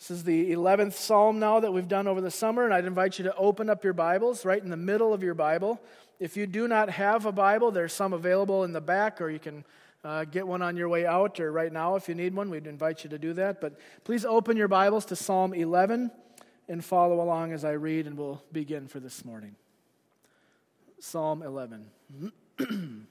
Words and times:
This 0.00 0.10
is 0.10 0.24
the 0.24 0.52
11th 0.52 0.94
psalm 0.94 1.38
now 1.38 1.60
that 1.60 1.74
we've 1.74 1.86
done 1.86 2.06
over 2.06 2.22
the 2.22 2.30
summer, 2.30 2.64
and 2.64 2.72
I'd 2.72 2.86
invite 2.86 3.18
you 3.18 3.24
to 3.24 3.36
open 3.36 3.68
up 3.68 3.84
your 3.84 3.92
Bibles 3.92 4.46
right 4.46 4.62
in 4.62 4.70
the 4.70 4.76
middle 4.76 5.12
of 5.12 5.22
your 5.22 5.34
Bible. 5.34 5.78
If 6.18 6.38
you 6.38 6.46
do 6.46 6.66
not 6.66 6.88
have 6.88 7.26
a 7.26 7.32
Bible, 7.32 7.70
there's 7.70 7.92
some 7.92 8.14
available 8.14 8.64
in 8.64 8.72
the 8.72 8.80
back, 8.80 9.20
or 9.20 9.28
you 9.28 9.38
can 9.38 9.62
uh, 10.02 10.24
get 10.24 10.46
one 10.46 10.62
on 10.62 10.74
your 10.78 10.88
way 10.88 11.04
out, 11.04 11.38
or 11.38 11.52
right 11.52 11.70
now 11.70 11.96
if 11.96 12.08
you 12.08 12.14
need 12.14 12.34
one, 12.34 12.48
we'd 12.48 12.66
invite 12.66 13.04
you 13.04 13.10
to 13.10 13.18
do 13.18 13.34
that. 13.34 13.60
But 13.60 13.78
please 14.04 14.24
open 14.24 14.56
your 14.56 14.68
Bibles 14.68 15.04
to 15.04 15.16
Psalm 15.16 15.52
11 15.52 16.10
and 16.66 16.82
follow 16.82 17.20
along 17.20 17.52
as 17.52 17.62
I 17.62 17.72
read, 17.72 18.06
and 18.06 18.16
we'll 18.16 18.42
begin 18.52 18.88
for 18.88 19.00
this 19.00 19.22
morning. 19.22 19.54
Psalm 20.98 21.42
11. 21.42 21.90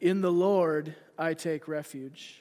in 0.00 0.20
the 0.20 0.32
Lord 0.32 0.96
I 1.16 1.34
take 1.34 1.68
refuge. 1.68 2.40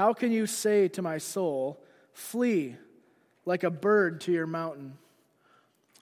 How 0.00 0.14
can 0.14 0.32
you 0.32 0.46
say 0.46 0.88
to 0.88 1.02
my 1.02 1.18
soul, 1.18 1.78
Flee 2.14 2.76
like 3.44 3.64
a 3.64 3.70
bird 3.70 4.22
to 4.22 4.32
your 4.32 4.46
mountain? 4.46 4.96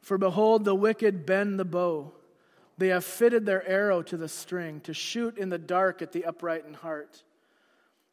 For 0.02 0.16
behold, 0.16 0.64
the 0.64 0.76
wicked 0.76 1.26
bend 1.26 1.58
the 1.58 1.64
bow. 1.64 2.12
They 2.76 2.90
have 2.90 3.04
fitted 3.04 3.44
their 3.44 3.68
arrow 3.68 4.02
to 4.02 4.16
the 4.16 4.28
string 4.28 4.78
to 4.82 4.94
shoot 4.94 5.36
in 5.36 5.48
the 5.48 5.58
dark 5.58 6.00
at 6.00 6.12
the 6.12 6.24
upright 6.26 6.64
in 6.64 6.74
heart. 6.74 7.24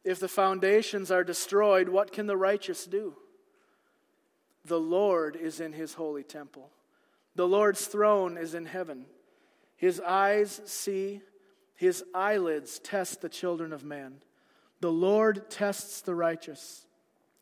If 0.04 0.20
the 0.20 0.28
foundations 0.28 1.12
are 1.12 1.24
destroyed, 1.24 1.88
what 1.88 2.12
can 2.12 2.26
the 2.26 2.36
righteous 2.36 2.86
do? 2.86 3.14
The 4.66 4.80
Lord 4.80 5.36
is 5.36 5.60
in 5.60 5.72
his 5.72 5.94
holy 5.94 6.24
temple. 6.24 6.72
The 7.36 7.48
Lord's 7.48 7.86
throne 7.86 8.40
is 8.40 8.56
in 8.56 8.66
heaven. 8.66 9.06
His 9.78 10.00
eyes 10.00 10.62
see, 10.66 11.22
his 11.76 12.04
eyelids 12.16 12.80
test 12.80 13.22
the 13.22 13.30
children 13.30 13.72
of 13.72 13.84
man. 13.84 14.16
The 14.82 14.92
Lord 14.92 15.50
tests 15.50 16.02
the 16.02 16.16
righteous, 16.16 16.86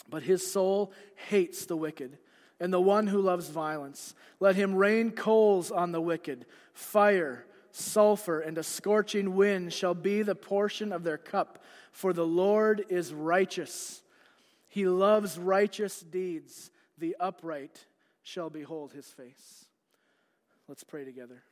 but 0.10 0.24
his 0.24 0.50
soul 0.50 0.94
hates 1.16 1.66
the 1.66 1.78
wicked 1.78 2.18
and 2.60 2.72
the 2.72 2.80
one 2.80 3.08
who 3.08 3.20
loves 3.20 3.50
violence. 3.50 4.16
Let 4.40 4.56
him 4.56 4.76
rain 4.76 5.12
coals 5.12 5.72
on 5.72 5.92
the 5.92 6.02
wicked. 6.02 6.46
Fire, 6.74 7.46
sulfur, 7.72 8.40
and 8.40 8.58
a 8.58 8.64
scorching 8.64 9.36
wind 9.36 9.74
shall 9.74 9.94
be 9.94 10.22
the 10.22 10.36
portion 10.36 10.94
of 10.94 11.04
their 11.04 11.18
cup, 11.18 11.64
for 11.92 12.14
the 12.14 12.26
Lord 12.26 12.86
is 12.90 13.14
righteous. 13.14 14.02
He 14.68 14.88
loves 14.88 15.38
righteous 15.38 16.00
deeds. 16.00 16.72
The 16.98 17.16
upright 17.20 17.86
shall 18.22 18.50
behold 18.50 18.94
his 18.94 19.08
face. 19.08 19.66
Let's 20.68 20.84
pray 20.84 21.04
together. 21.04 21.44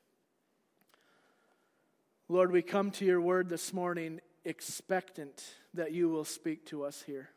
Lord, 2.30 2.52
we 2.52 2.62
come 2.62 2.92
to 2.92 3.06
your 3.06 3.20
word 3.20 3.50
this 3.50 3.74
morning 3.74 4.22
expectant 4.46 5.56
that 5.74 5.92
you 5.92 6.10
will 6.10 6.26
speak 6.26 6.66
to 6.68 6.84
us 6.84 7.04
here. 7.04 7.30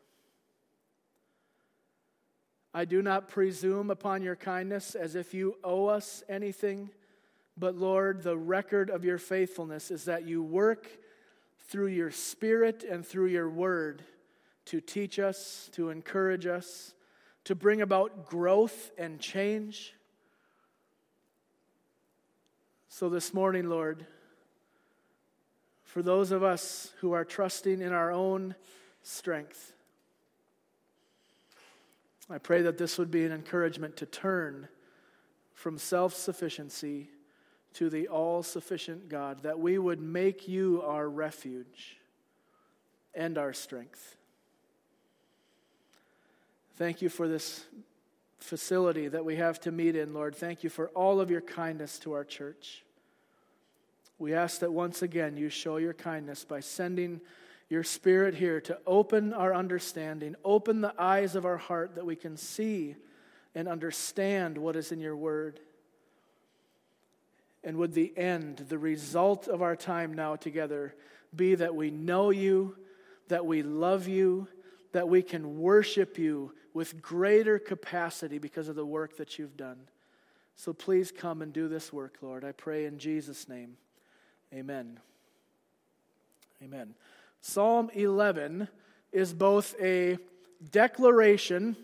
I 2.73 2.83
do 2.85 3.01
not 3.01 3.29
presume 3.29 3.89
upon 3.89 4.21
your 4.21 4.35
kindness 4.35 4.95
as 4.95 5.15
if 5.15 5.33
you 5.33 5.57
owe 5.63 5.87
us 5.87 6.23
anything, 6.27 6.89
but 7.57 7.75
Lord, 7.75 8.21
the 8.21 8.37
record 8.37 8.89
of 8.89 9.05
your 9.05 9.17
faithfulness 9.17 9.91
is 9.91 10.05
that 10.05 10.27
you 10.27 10.43
work 10.43 10.89
through 11.69 11.87
your 11.87 12.11
Spirit 12.11 12.83
and 12.83 13.05
through 13.05 13.27
your 13.27 13.49
word 13.49 14.03
to 14.65 14.81
teach 14.81 15.19
us, 15.19 15.69
to 15.73 15.89
encourage 15.89 16.45
us, 16.45 16.93
to 17.45 17.55
bring 17.55 17.81
about 17.81 18.25
growth 18.25 18.91
and 18.97 19.19
change. 19.19 19.93
So 22.89 23.09
this 23.09 23.33
morning, 23.33 23.69
Lord, 23.69 24.05
for 25.95 26.03
those 26.03 26.31
of 26.31 26.43
us 26.43 26.91
who 26.99 27.13
are 27.13 27.23
trusting 27.23 27.79
in 27.79 27.93
our 27.93 28.11
own 28.11 28.53
strength. 29.01 29.71
I 32.29 32.37
pray 32.37 32.63
that 32.63 32.77
this 32.77 32.97
would 32.97 33.09
be 33.09 33.23
an 33.23 33.31
encouragement 33.31 33.95
to 33.95 34.05
turn 34.05 34.67
from 35.53 35.77
self 35.77 36.13
sufficiency 36.13 37.07
to 37.75 37.89
the 37.89 38.09
all 38.09 38.43
sufficient 38.43 39.07
God, 39.07 39.43
that 39.43 39.57
we 39.57 39.77
would 39.77 40.01
make 40.01 40.49
you 40.49 40.83
our 40.85 41.07
refuge 41.07 41.95
and 43.13 43.37
our 43.37 43.53
strength. 43.53 44.17
Thank 46.75 47.01
you 47.01 47.07
for 47.07 47.29
this 47.29 47.63
facility 48.37 49.07
that 49.07 49.23
we 49.23 49.37
have 49.37 49.61
to 49.61 49.71
meet 49.71 49.95
in, 49.95 50.13
Lord. 50.13 50.35
Thank 50.35 50.61
you 50.61 50.69
for 50.69 50.89
all 50.89 51.21
of 51.21 51.31
your 51.31 51.39
kindness 51.39 51.99
to 51.99 52.11
our 52.11 52.25
church. 52.25 52.84
We 54.17 54.33
ask 54.33 54.59
that 54.59 54.71
once 54.71 55.01
again 55.01 55.37
you 55.37 55.49
show 55.49 55.77
your 55.77 55.93
kindness 55.93 56.45
by 56.45 56.61
sending 56.61 57.21
your 57.69 57.83
Spirit 57.83 58.35
here 58.35 58.61
to 58.61 58.77
open 58.85 59.33
our 59.33 59.53
understanding, 59.53 60.35
open 60.43 60.81
the 60.81 60.93
eyes 60.97 61.35
of 61.35 61.45
our 61.45 61.57
heart 61.57 61.95
that 61.95 62.05
we 62.05 62.15
can 62.15 62.37
see 62.37 62.95
and 63.53 63.67
understand 63.67 64.57
what 64.57 64.75
is 64.75 64.91
in 64.91 64.99
your 64.99 65.15
word. 65.15 65.59
And 67.63 67.77
would 67.77 67.93
the 67.93 68.15
end, 68.17 68.57
the 68.69 68.77
result 68.77 69.47
of 69.47 69.61
our 69.61 69.75
time 69.75 70.13
now 70.13 70.35
together, 70.35 70.95
be 71.35 71.55
that 71.55 71.75
we 71.75 71.89
know 71.89 72.29
you, 72.29 72.77
that 73.27 73.45
we 73.45 73.63
love 73.63 74.07
you, 74.07 74.47
that 74.91 75.09
we 75.09 75.23
can 75.23 75.59
worship 75.59 76.17
you 76.17 76.53
with 76.73 77.01
greater 77.01 77.57
capacity 77.57 78.37
because 78.37 78.67
of 78.67 78.75
the 78.75 78.85
work 78.85 79.17
that 79.17 79.39
you've 79.39 79.57
done. 79.57 79.79
So 80.55 80.71
please 80.73 81.11
come 81.11 81.41
and 81.41 81.51
do 81.51 81.67
this 81.67 81.91
work, 81.91 82.17
Lord. 82.21 82.45
I 82.45 82.51
pray 82.51 82.85
in 82.85 82.99
Jesus' 82.99 83.49
name. 83.49 83.77
Amen. 84.53 84.99
Amen. 86.63 86.93
Psalm 87.41 87.89
11 87.93 88.67
is 89.11 89.33
both 89.33 89.75
a 89.81 90.17
declaration 90.71 91.75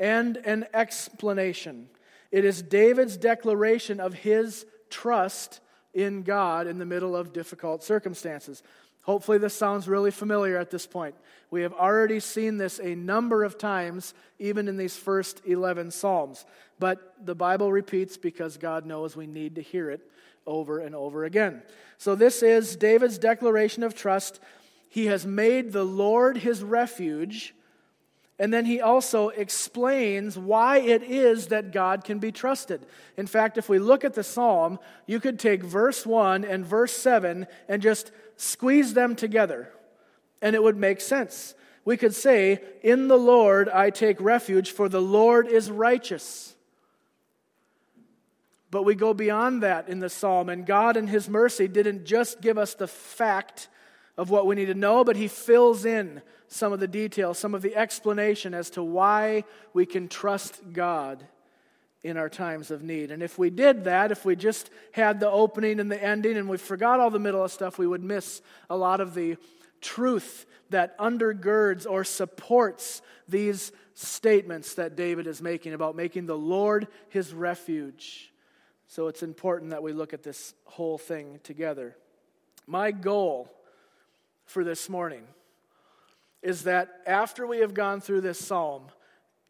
and 0.00 0.36
an 0.38 0.66
explanation. 0.74 1.88
It 2.30 2.44
is 2.44 2.62
David's 2.62 3.16
declaration 3.16 4.00
of 4.00 4.14
his 4.14 4.66
trust 4.90 5.60
in 5.92 6.22
God 6.22 6.66
in 6.66 6.78
the 6.78 6.84
middle 6.84 7.14
of 7.14 7.32
difficult 7.32 7.84
circumstances. 7.84 8.62
Hopefully, 9.02 9.38
this 9.38 9.54
sounds 9.54 9.86
really 9.86 10.10
familiar 10.10 10.56
at 10.56 10.70
this 10.70 10.86
point. 10.86 11.14
We 11.50 11.62
have 11.62 11.74
already 11.74 12.20
seen 12.20 12.56
this 12.56 12.80
a 12.80 12.94
number 12.94 13.44
of 13.44 13.58
times, 13.58 14.14
even 14.38 14.66
in 14.66 14.76
these 14.76 14.96
first 14.96 15.42
11 15.44 15.90
Psalms. 15.90 16.46
But 16.78 17.14
the 17.24 17.34
Bible 17.34 17.70
repeats 17.70 18.16
because 18.16 18.56
God 18.56 18.86
knows 18.86 19.14
we 19.14 19.26
need 19.26 19.56
to 19.56 19.62
hear 19.62 19.90
it 19.90 20.10
over 20.46 20.78
and 20.78 20.94
over 20.94 21.24
again. 21.24 21.62
So, 21.98 22.14
this 22.14 22.42
is 22.42 22.76
David's 22.76 23.18
declaration 23.18 23.82
of 23.82 23.94
trust. 23.94 24.40
He 24.88 25.06
has 25.06 25.26
made 25.26 25.72
the 25.72 25.84
Lord 25.84 26.38
his 26.38 26.62
refuge. 26.62 27.54
And 28.38 28.52
then 28.52 28.64
he 28.64 28.80
also 28.80 29.28
explains 29.28 30.36
why 30.36 30.78
it 30.78 31.04
is 31.04 31.48
that 31.48 31.72
God 31.72 32.02
can 32.02 32.18
be 32.18 32.32
trusted. 32.32 32.84
In 33.16 33.28
fact, 33.28 33.58
if 33.58 33.68
we 33.68 33.78
look 33.78 34.04
at 34.04 34.14
the 34.14 34.24
psalm, 34.24 34.80
you 35.06 35.20
could 35.20 35.38
take 35.38 35.62
verse 35.62 36.04
1 36.04 36.44
and 36.44 36.66
verse 36.66 36.92
7 36.92 37.46
and 37.68 37.80
just 37.80 38.10
squeeze 38.36 38.92
them 38.94 39.14
together, 39.14 39.70
and 40.42 40.56
it 40.56 40.62
would 40.62 40.76
make 40.76 41.00
sense. 41.00 41.54
We 41.84 41.96
could 41.96 42.14
say, 42.14 42.60
In 42.82 43.06
the 43.06 43.16
Lord 43.16 43.68
I 43.68 43.90
take 43.90 44.20
refuge, 44.20 44.72
for 44.72 44.88
the 44.88 45.02
Lord 45.02 45.46
is 45.46 45.70
righteous. 45.70 46.53
But 48.74 48.82
we 48.82 48.96
go 48.96 49.14
beyond 49.14 49.62
that 49.62 49.88
in 49.88 50.00
the 50.00 50.08
psalm, 50.08 50.48
and 50.48 50.66
God, 50.66 50.96
in 50.96 51.06
His 51.06 51.28
mercy, 51.28 51.68
didn't 51.68 52.06
just 52.06 52.40
give 52.40 52.58
us 52.58 52.74
the 52.74 52.88
fact 52.88 53.68
of 54.16 54.30
what 54.30 54.48
we 54.48 54.56
need 54.56 54.66
to 54.66 54.74
know, 54.74 55.04
but 55.04 55.14
He 55.14 55.28
fills 55.28 55.84
in 55.84 56.22
some 56.48 56.72
of 56.72 56.80
the 56.80 56.88
details, 56.88 57.38
some 57.38 57.54
of 57.54 57.62
the 57.62 57.76
explanation 57.76 58.52
as 58.52 58.70
to 58.70 58.82
why 58.82 59.44
we 59.74 59.86
can 59.86 60.08
trust 60.08 60.60
God 60.72 61.24
in 62.02 62.16
our 62.16 62.28
times 62.28 62.72
of 62.72 62.82
need. 62.82 63.12
And 63.12 63.22
if 63.22 63.38
we 63.38 63.48
did 63.48 63.84
that, 63.84 64.10
if 64.10 64.24
we 64.24 64.34
just 64.34 64.70
had 64.90 65.20
the 65.20 65.30
opening 65.30 65.78
and 65.78 65.88
the 65.88 66.02
ending 66.02 66.36
and 66.36 66.48
we 66.48 66.56
forgot 66.56 66.98
all 66.98 67.10
the 67.10 67.20
middle 67.20 67.44
of 67.44 67.52
stuff, 67.52 67.78
we 67.78 67.86
would 67.86 68.02
miss 68.02 68.42
a 68.68 68.76
lot 68.76 69.00
of 69.00 69.14
the 69.14 69.36
truth 69.82 70.46
that 70.70 70.98
undergirds 70.98 71.88
or 71.88 72.02
supports 72.02 73.02
these 73.28 73.70
statements 73.94 74.74
that 74.74 74.96
David 74.96 75.28
is 75.28 75.40
making 75.40 75.74
about 75.74 75.94
making 75.94 76.26
the 76.26 76.36
Lord 76.36 76.88
his 77.08 77.32
refuge 77.32 78.32
so 78.86 79.08
it's 79.08 79.22
important 79.22 79.70
that 79.70 79.82
we 79.82 79.92
look 79.92 80.12
at 80.12 80.22
this 80.22 80.54
whole 80.64 80.98
thing 80.98 81.40
together. 81.42 81.96
My 82.66 82.90
goal 82.90 83.50
for 84.44 84.64
this 84.64 84.88
morning 84.88 85.24
is 86.42 86.64
that 86.64 87.00
after 87.06 87.46
we 87.46 87.58
have 87.58 87.74
gone 87.74 88.00
through 88.00 88.20
this 88.20 88.38
psalm, 88.38 88.84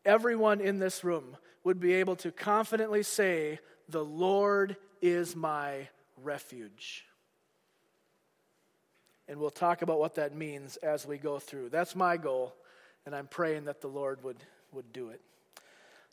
everyone 0.04 0.60
in 0.60 0.78
this 0.78 1.02
room 1.02 1.36
would 1.64 1.80
be 1.80 1.94
able 1.94 2.16
to 2.16 2.30
confidently 2.30 3.02
say, 3.02 3.58
The 3.88 4.04
Lord 4.04 4.76
is 5.02 5.34
my 5.34 5.88
refuge. 6.22 7.04
And 9.26 9.40
we'll 9.40 9.50
talk 9.50 9.82
about 9.82 9.98
what 9.98 10.16
that 10.16 10.34
means 10.34 10.76
as 10.76 11.06
we 11.06 11.16
go 11.18 11.38
through. 11.38 11.70
That's 11.70 11.96
my 11.96 12.16
goal, 12.16 12.54
and 13.06 13.14
I'm 13.14 13.26
praying 13.26 13.64
that 13.64 13.80
the 13.80 13.88
Lord 13.88 14.22
would, 14.22 14.36
would 14.72 14.92
do 14.92 15.08
it. 15.08 15.20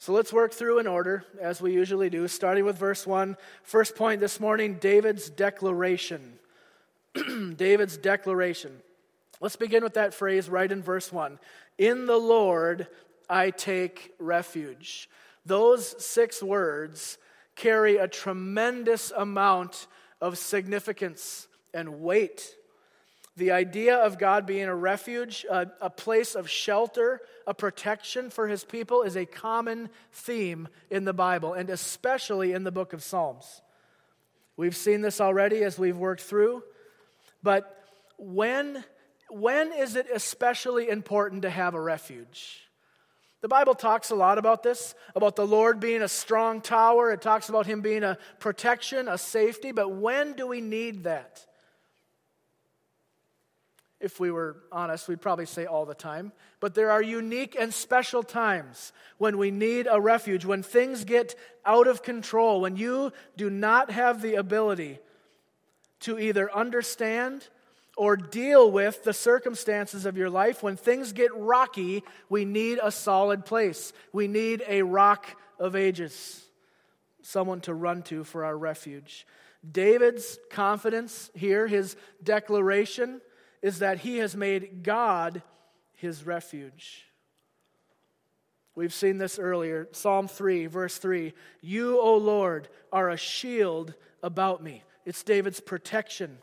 So 0.01 0.13
let's 0.13 0.33
work 0.33 0.51
through 0.51 0.79
in 0.79 0.87
order, 0.87 1.25
as 1.39 1.61
we 1.61 1.73
usually 1.73 2.09
do, 2.09 2.27
starting 2.27 2.65
with 2.65 2.75
verse 2.75 3.05
1. 3.05 3.37
First 3.61 3.95
point 3.95 4.19
this 4.19 4.39
morning 4.39 4.79
David's 4.81 5.29
declaration. 5.29 6.39
David's 7.55 7.97
declaration. 7.97 8.81
Let's 9.41 9.57
begin 9.57 9.83
with 9.83 9.93
that 9.93 10.15
phrase 10.15 10.49
right 10.49 10.71
in 10.71 10.81
verse 10.81 11.13
1. 11.13 11.37
In 11.77 12.07
the 12.07 12.17
Lord 12.17 12.87
I 13.29 13.51
take 13.51 14.15
refuge. 14.17 15.07
Those 15.45 16.03
six 16.03 16.41
words 16.41 17.19
carry 17.55 17.97
a 17.97 18.07
tremendous 18.07 19.11
amount 19.15 19.85
of 20.19 20.39
significance 20.39 21.47
and 21.75 22.01
weight. 22.01 22.55
The 23.37 23.51
idea 23.51 23.95
of 23.95 24.17
God 24.17 24.45
being 24.45 24.65
a 24.65 24.75
refuge, 24.75 25.45
a, 25.49 25.67
a, 25.79 25.89
place 25.89 26.35
of 26.35 26.49
shelter, 26.49 27.21
a 27.47 27.53
protection 27.53 28.29
for 28.29 28.47
his 28.47 28.65
people 28.65 29.03
is 29.03 29.15
a 29.15 29.25
common 29.25 29.89
theme 30.11 30.67
in 30.89 31.05
the 31.05 31.13
Bible, 31.13 31.53
and 31.53 31.69
especially 31.69 32.51
in 32.51 32.65
the 32.65 32.71
book 32.71 32.91
of 32.91 33.01
Psalms. 33.01 33.61
We've 34.57 34.75
seen 34.75 35.01
this 35.01 35.21
already 35.21 35.63
as 35.63 35.79
we've 35.79 35.97
worked 35.97 36.21
through, 36.21 36.63
but 37.41 37.83
when, 38.17 38.83
when 39.29 39.71
is 39.71 39.95
it 39.95 40.07
especially 40.13 40.89
important 40.89 41.43
to 41.43 41.49
have 41.49 41.73
a 41.73 41.81
refuge? 41.81 42.67
The 43.39 43.47
Bible 43.47 43.73
talks 43.73 44.11
a 44.11 44.15
lot 44.15 44.37
about 44.37 44.61
this, 44.61 44.93
about 45.15 45.35
the 45.35 45.47
Lord 45.47 45.79
being 45.79 46.03
a 46.03 46.07
strong 46.07 46.61
tower. 46.61 47.11
It 47.11 47.21
talks 47.21 47.49
about 47.49 47.65
Him 47.65 47.81
being 47.81 48.03
a 48.03 48.17
protection, 48.39 49.07
a 49.07 49.17
safety, 49.17 49.71
but 49.71 49.89
when 49.89 50.33
do 50.33 50.45
we 50.45 50.61
need 50.61 51.05
that? 51.05 51.45
If 54.01 54.19
we 54.19 54.31
were 54.31 54.57
honest, 54.71 55.07
we'd 55.07 55.21
probably 55.21 55.45
say 55.45 55.65
all 55.65 55.85
the 55.85 55.93
time. 55.93 56.31
But 56.59 56.73
there 56.73 56.91
are 56.91 57.01
unique 57.01 57.55
and 57.59 57.73
special 57.73 58.23
times 58.23 58.93
when 59.17 59.37
we 59.37 59.51
need 59.51 59.87
a 59.89 60.01
refuge, 60.01 60.45
when 60.45 60.63
things 60.63 61.03
get 61.03 61.35
out 61.65 61.87
of 61.87 62.03
control, 62.03 62.61
when 62.61 62.77
you 62.77 63.13
do 63.37 63.49
not 63.49 63.91
have 63.91 64.21
the 64.21 64.35
ability 64.35 64.99
to 66.01 66.19
either 66.19 66.51
understand 66.51 67.47
or 67.97 68.15
deal 68.15 68.71
with 68.71 69.03
the 69.03 69.13
circumstances 69.13 70.05
of 70.05 70.17
your 70.17 70.29
life, 70.29 70.63
when 70.63 70.77
things 70.77 71.13
get 71.13 71.35
rocky, 71.35 72.03
we 72.29 72.45
need 72.45 72.79
a 72.81 72.91
solid 72.91 73.45
place. 73.45 73.93
We 74.11 74.27
need 74.27 74.63
a 74.67 74.81
rock 74.81 75.27
of 75.59 75.75
ages, 75.75 76.43
someone 77.21 77.61
to 77.61 77.73
run 77.73 78.01
to 78.03 78.23
for 78.23 78.45
our 78.45 78.57
refuge. 78.57 79.27
David's 79.69 80.39
confidence 80.49 81.29
here, 81.35 81.67
his 81.67 81.95
declaration, 82.23 83.21
is 83.61 83.79
that 83.79 83.99
he 83.99 84.17
has 84.17 84.35
made 84.35 84.83
God 84.83 85.41
his 85.93 86.25
refuge. 86.25 87.05
We've 88.73 88.93
seen 88.93 89.17
this 89.17 89.37
earlier. 89.37 89.87
Psalm 89.91 90.27
3, 90.27 90.65
verse 90.67 90.97
3 90.97 91.33
You, 91.61 91.99
O 91.99 92.17
Lord, 92.17 92.69
are 92.91 93.09
a 93.09 93.17
shield 93.17 93.93
about 94.23 94.63
me. 94.63 94.83
It's 95.05 95.23
David's 95.23 95.59
protection. 95.59 96.37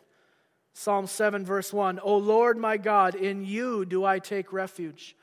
Psalm 0.73 1.07
7, 1.07 1.45
verse 1.45 1.73
1 1.73 2.01
O 2.03 2.17
Lord 2.19 2.57
my 2.57 2.77
God, 2.77 3.15
in 3.15 3.45
you 3.45 3.85
do 3.85 4.05
I 4.05 4.19
take 4.19 4.53
refuge. 4.53 5.17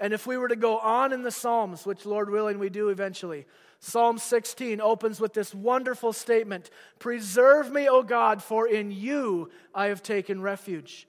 And 0.00 0.12
if 0.12 0.26
we 0.26 0.36
were 0.36 0.48
to 0.48 0.56
go 0.56 0.78
on 0.78 1.12
in 1.12 1.22
the 1.22 1.30
Psalms, 1.30 1.86
which 1.86 2.04
Lord 2.04 2.28
willing 2.28 2.58
we 2.58 2.68
do 2.68 2.88
eventually, 2.88 3.46
Psalm 3.78 4.18
16 4.18 4.80
opens 4.80 5.20
with 5.20 5.32
this 5.32 5.54
wonderful 5.54 6.12
statement 6.12 6.70
Preserve 6.98 7.70
me, 7.70 7.88
O 7.88 8.02
God, 8.02 8.42
for 8.42 8.66
in 8.66 8.90
you 8.90 9.50
I 9.74 9.86
have 9.86 10.02
taken 10.02 10.42
refuge. 10.42 11.06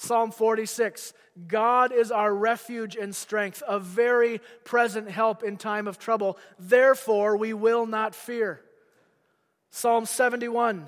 Psalm 0.00 0.30
46 0.30 1.12
God 1.48 1.92
is 1.92 2.12
our 2.12 2.32
refuge 2.32 2.94
and 2.94 3.14
strength, 3.14 3.64
a 3.66 3.80
very 3.80 4.40
present 4.62 5.10
help 5.10 5.42
in 5.42 5.56
time 5.56 5.88
of 5.88 5.98
trouble. 5.98 6.38
Therefore, 6.56 7.36
we 7.36 7.52
will 7.52 7.84
not 7.84 8.14
fear. 8.14 8.60
Psalm 9.70 10.06
71 10.06 10.86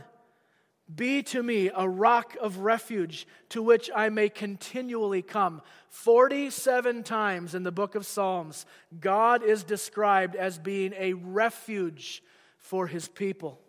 be 0.93 1.23
to 1.25 1.43
me 1.43 1.71
a 1.75 1.89
rock 1.89 2.37
of 2.41 2.59
refuge 2.59 3.27
to 3.51 3.63
which 3.63 3.91
I 3.95 4.09
may 4.09 4.29
continually 4.29 5.23
come. 5.23 5.63
47 5.89 7.03
times 7.03 7.55
in 7.55 7.65
the 7.65 7.73
book 7.73 7.97
of 7.97 8.07
Psalms, 8.07 8.65
God 8.99 9.43
is 9.43 9.63
described 9.65 10.35
as 10.37 10.59
being 10.59 10.93
a 10.97 11.15
refuge 11.15 12.23
for 12.59 12.87
his 12.89 13.07
people. 13.09 13.61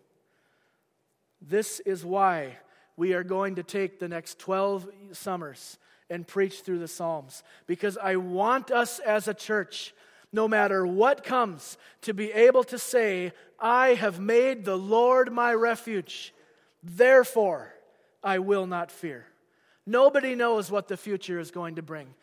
This 1.42 1.80
is 1.80 2.06
why 2.06 2.58
we 2.98 3.14
are 3.14 3.24
going 3.24 3.56
to 3.56 3.64
take 3.64 4.00
the 4.00 4.08
next 4.08 4.40
12 4.40 4.88
summers 5.14 5.78
and 6.10 6.28
preach 6.28 6.62
through 6.62 6.80
the 6.80 6.88
Psalms, 6.88 7.42
because 7.68 7.98
I 7.98 8.18
want 8.18 8.70
us 8.70 9.00
as 9.00 9.28
a 9.28 9.34
church, 9.34 9.94
no 10.34 10.48
matter 10.48 10.86
what 10.86 11.24
comes, 11.24 11.78
to 12.02 12.14
be 12.14 12.32
able 12.34 12.66
to 12.66 12.78
say, 12.78 13.32
I 13.58 13.94
have 13.94 14.20
made 14.20 14.66
the 14.66 14.78
Lord 14.78 15.32
my 15.32 15.54
refuge. 15.54 16.34
Therefore, 16.84 17.74
I 18.24 18.40
will 18.40 18.68
not 18.68 18.92
fear. 18.92 19.26
Nobody 19.86 20.36
knows 20.36 20.70
what 20.70 20.88
the 20.88 20.98
future 20.98 21.40
is 21.40 21.50
going 21.50 21.76
to 21.76 21.82
bring. 21.82 22.14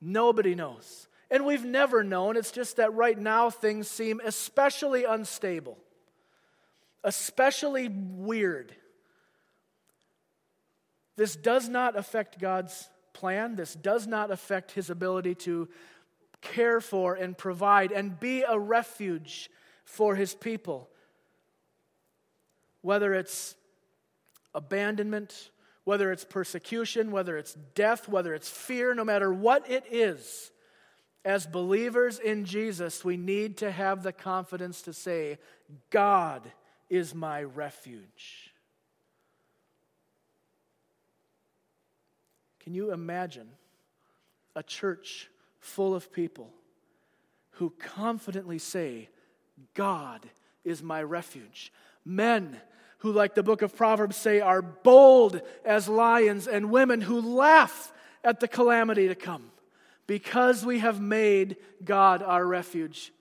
Nobody 0.00 0.54
knows. 0.54 1.08
And 1.30 1.44
we've 1.44 1.64
never 1.64 2.04
known. 2.04 2.36
It's 2.36 2.52
just 2.52 2.76
that 2.76 2.94
right 2.94 3.18
now 3.18 3.50
things 3.50 3.88
seem 3.88 4.20
especially 4.24 5.04
unstable, 5.04 5.78
especially 7.04 7.88
weird. 7.88 8.74
This 11.18 11.34
does 11.34 11.68
not 11.68 11.98
affect 11.98 12.38
God's 12.38 12.88
plan. 13.12 13.56
This 13.56 13.74
does 13.74 14.06
not 14.06 14.30
affect 14.30 14.70
his 14.70 14.88
ability 14.88 15.34
to 15.34 15.68
care 16.40 16.80
for 16.80 17.16
and 17.16 17.36
provide 17.36 17.90
and 17.90 18.20
be 18.20 18.44
a 18.48 18.56
refuge 18.56 19.50
for 19.84 20.14
his 20.14 20.32
people. 20.32 20.88
Whether 22.82 23.14
it's 23.14 23.56
abandonment, 24.54 25.50
whether 25.82 26.12
it's 26.12 26.24
persecution, 26.24 27.10
whether 27.10 27.36
it's 27.36 27.54
death, 27.74 28.08
whether 28.08 28.32
it's 28.32 28.48
fear, 28.48 28.94
no 28.94 29.04
matter 29.04 29.32
what 29.32 29.68
it 29.68 29.86
is, 29.90 30.52
as 31.24 31.48
believers 31.48 32.20
in 32.20 32.44
Jesus, 32.44 33.04
we 33.04 33.16
need 33.16 33.56
to 33.56 33.72
have 33.72 34.04
the 34.04 34.12
confidence 34.12 34.82
to 34.82 34.92
say, 34.92 35.38
God 35.90 36.52
is 36.88 37.12
my 37.12 37.42
refuge. 37.42 38.47
Can 42.68 42.74
you 42.74 42.92
imagine 42.92 43.48
a 44.54 44.62
church 44.62 45.30
full 45.58 45.94
of 45.94 46.12
people 46.12 46.50
who 47.52 47.70
confidently 47.70 48.58
say, 48.58 49.08
God 49.72 50.20
is 50.64 50.82
my 50.82 51.02
refuge? 51.02 51.72
Men 52.04 52.60
who, 52.98 53.10
like 53.10 53.34
the 53.34 53.42
book 53.42 53.62
of 53.62 53.74
Proverbs 53.74 54.16
say, 54.16 54.42
are 54.42 54.60
bold 54.60 55.40
as 55.64 55.88
lions, 55.88 56.46
and 56.46 56.70
women 56.70 57.00
who 57.00 57.22
laugh 57.22 57.90
at 58.22 58.38
the 58.38 58.46
calamity 58.46 59.08
to 59.08 59.14
come 59.14 59.50
because 60.06 60.62
we 60.62 60.80
have 60.80 61.00
made 61.00 61.56
God 61.82 62.22
our 62.22 62.44
refuge. 62.44 63.14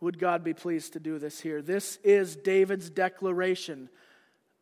Would 0.00 0.18
God 0.18 0.42
be 0.42 0.52
pleased 0.52 0.94
to 0.94 0.98
do 0.98 1.20
this 1.20 1.38
here? 1.38 1.62
This 1.62 2.00
is 2.02 2.34
David's 2.34 2.90
declaration 2.90 3.88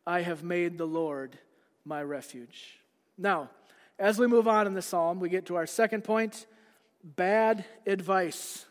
I 0.05 0.21
have 0.21 0.43
made 0.43 0.77
the 0.77 0.85
Lord 0.85 1.39
my 1.83 2.03
refuge. 2.03 2.77
Now, 3.17 3.49
as 3.97 4.19
we 4.19 4.27
move 4.27 4.47
on 4.47 4.67
in 4.67 4.73
the 4.73 4.81
psalm, 4.81 5.19
we 5.19 5.29
get 5.29 5.45
to 5.47 5.55
our 5.55 5.67
second 5.67 6.03
point 6.03 6.45
bad 7.03 7.65
advice. 7.85 8.65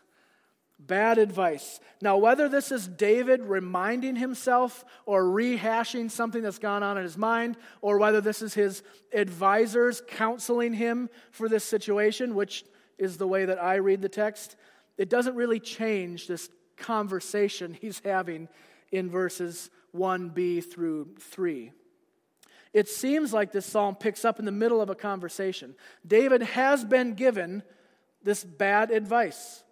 Bad 0.77 1.17
advice. 1.17 1.79
Now, 2.01 2.17
whether 2.17 2.49
this 2.49 2.69
is 2.71 2.87
David 2.87 3.41
reminding 3.41 4.17
himself 4.17 4.83
or 5.05 5.23
rehashing 5.23 6.11
something 6.11 6.43
that's 6.43 6.59
gone 6.59 6.83
on 6.83 6.97
in 6.97 7.03
his 7.03 7.17
mind, 7.17 7.55
or 7.81 7.97
whether 7.97 8.19
this 8.19 8.41
is 8.41 8.53
his 8.53 8.83
advisors 9.13 10.01
counseling 10.05 10.73
him 10.73 11.09
for 11.31 11.47
this 11.47 11.63
situation, 11.63 12.35
which 12.35 12.65
is 12.97 13.17
the 13.17 13.27
way 13.27 13.45
that 13.45 13.61
I 13.61 13.75
read 13.75 14.01
the 14.01 14.09
text, 14.09 14.57
it 14.97 15.09
doesn't 15.09 15.35
really 15.35 15.61
change 15.61 16.27
this 16.27 16.49
conversation 16.77 17.73
he's 17.73 18.01
having 18.03 18.49
in 18.91 19.09
verses 19.09 19.69
1b 19.95 20.71
through 20.71 21.15
3. 21.19 21.71
It 22.75 22.89
seems 22.89 23.31
like 23.31 23.53
this 23.53 23.65
psalm 23.65 23.95
picks 23.95 24.25
up 24.25 24.37
in 24.37 24.43
the 24.43 24.51
middle 24.51 24.81
of 24.81 24.89
a 24.89 24.95
conversation. 24.95 25.75
David 26.05 26.41
has 26.41 26.83
been 26.83 27.13
given 27.13 27.63
this 28.21 28.43
bad 28.43 28.91
advice. 28.91 29.63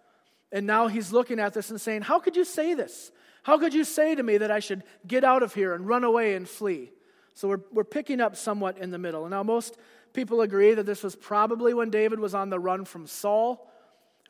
And 0.50 0.66
now 0.66 0.86
he's 0.86 1.12
looking 1.12 1.38
at 1.38 1.52
this 1.52 1.68
and 1.68 1.78
saying, 1.78 2.00
How 2.00 2.18
could 2.18 2.34
you 2.34 2.46
say 2.46 2.72
this? 2.72 3.12
How 3.42 3.58
could 3.58 3.74
you 3.74 3.84
say 3.84 4.14
to 4.14 4.22
me 4.22 4.38
that 4.38 4.50
I 4.50 4.60
should 4.60 4.84
get 5.06 5.22
out 5.22 5.42
of 5.42 5.52
here 5.52 5.74
and 5.74 5.86
run 5.86 6.02
away 6.02 6.34
and 6.34 6.48
flee? 6.48 6.92
So 7.34 7.46
we're, 7.46 7.60
we're 7.70 7.84
picking 7.84 8.22
up 8.22 8.36
somewhat 8.36 8.78
in 8.78 8.90
the 8.90 8.96
middle. 8.96 9.28
Now 9.28 9.42
most 9.42 9.76
people 10.14 10.40
agree 10.40 10.72
that 10.72 10.86
this 10.86 11.02
was 11.02 11.14
probably 11.14 11.74
when 11.74 11.90
David 11.90 12.20
was 12.20 12.34
on 12.34 12.48
the 12.48 12.58
run 12.58 12.86
from 12.86 13.06
Saul, 13.06 13.70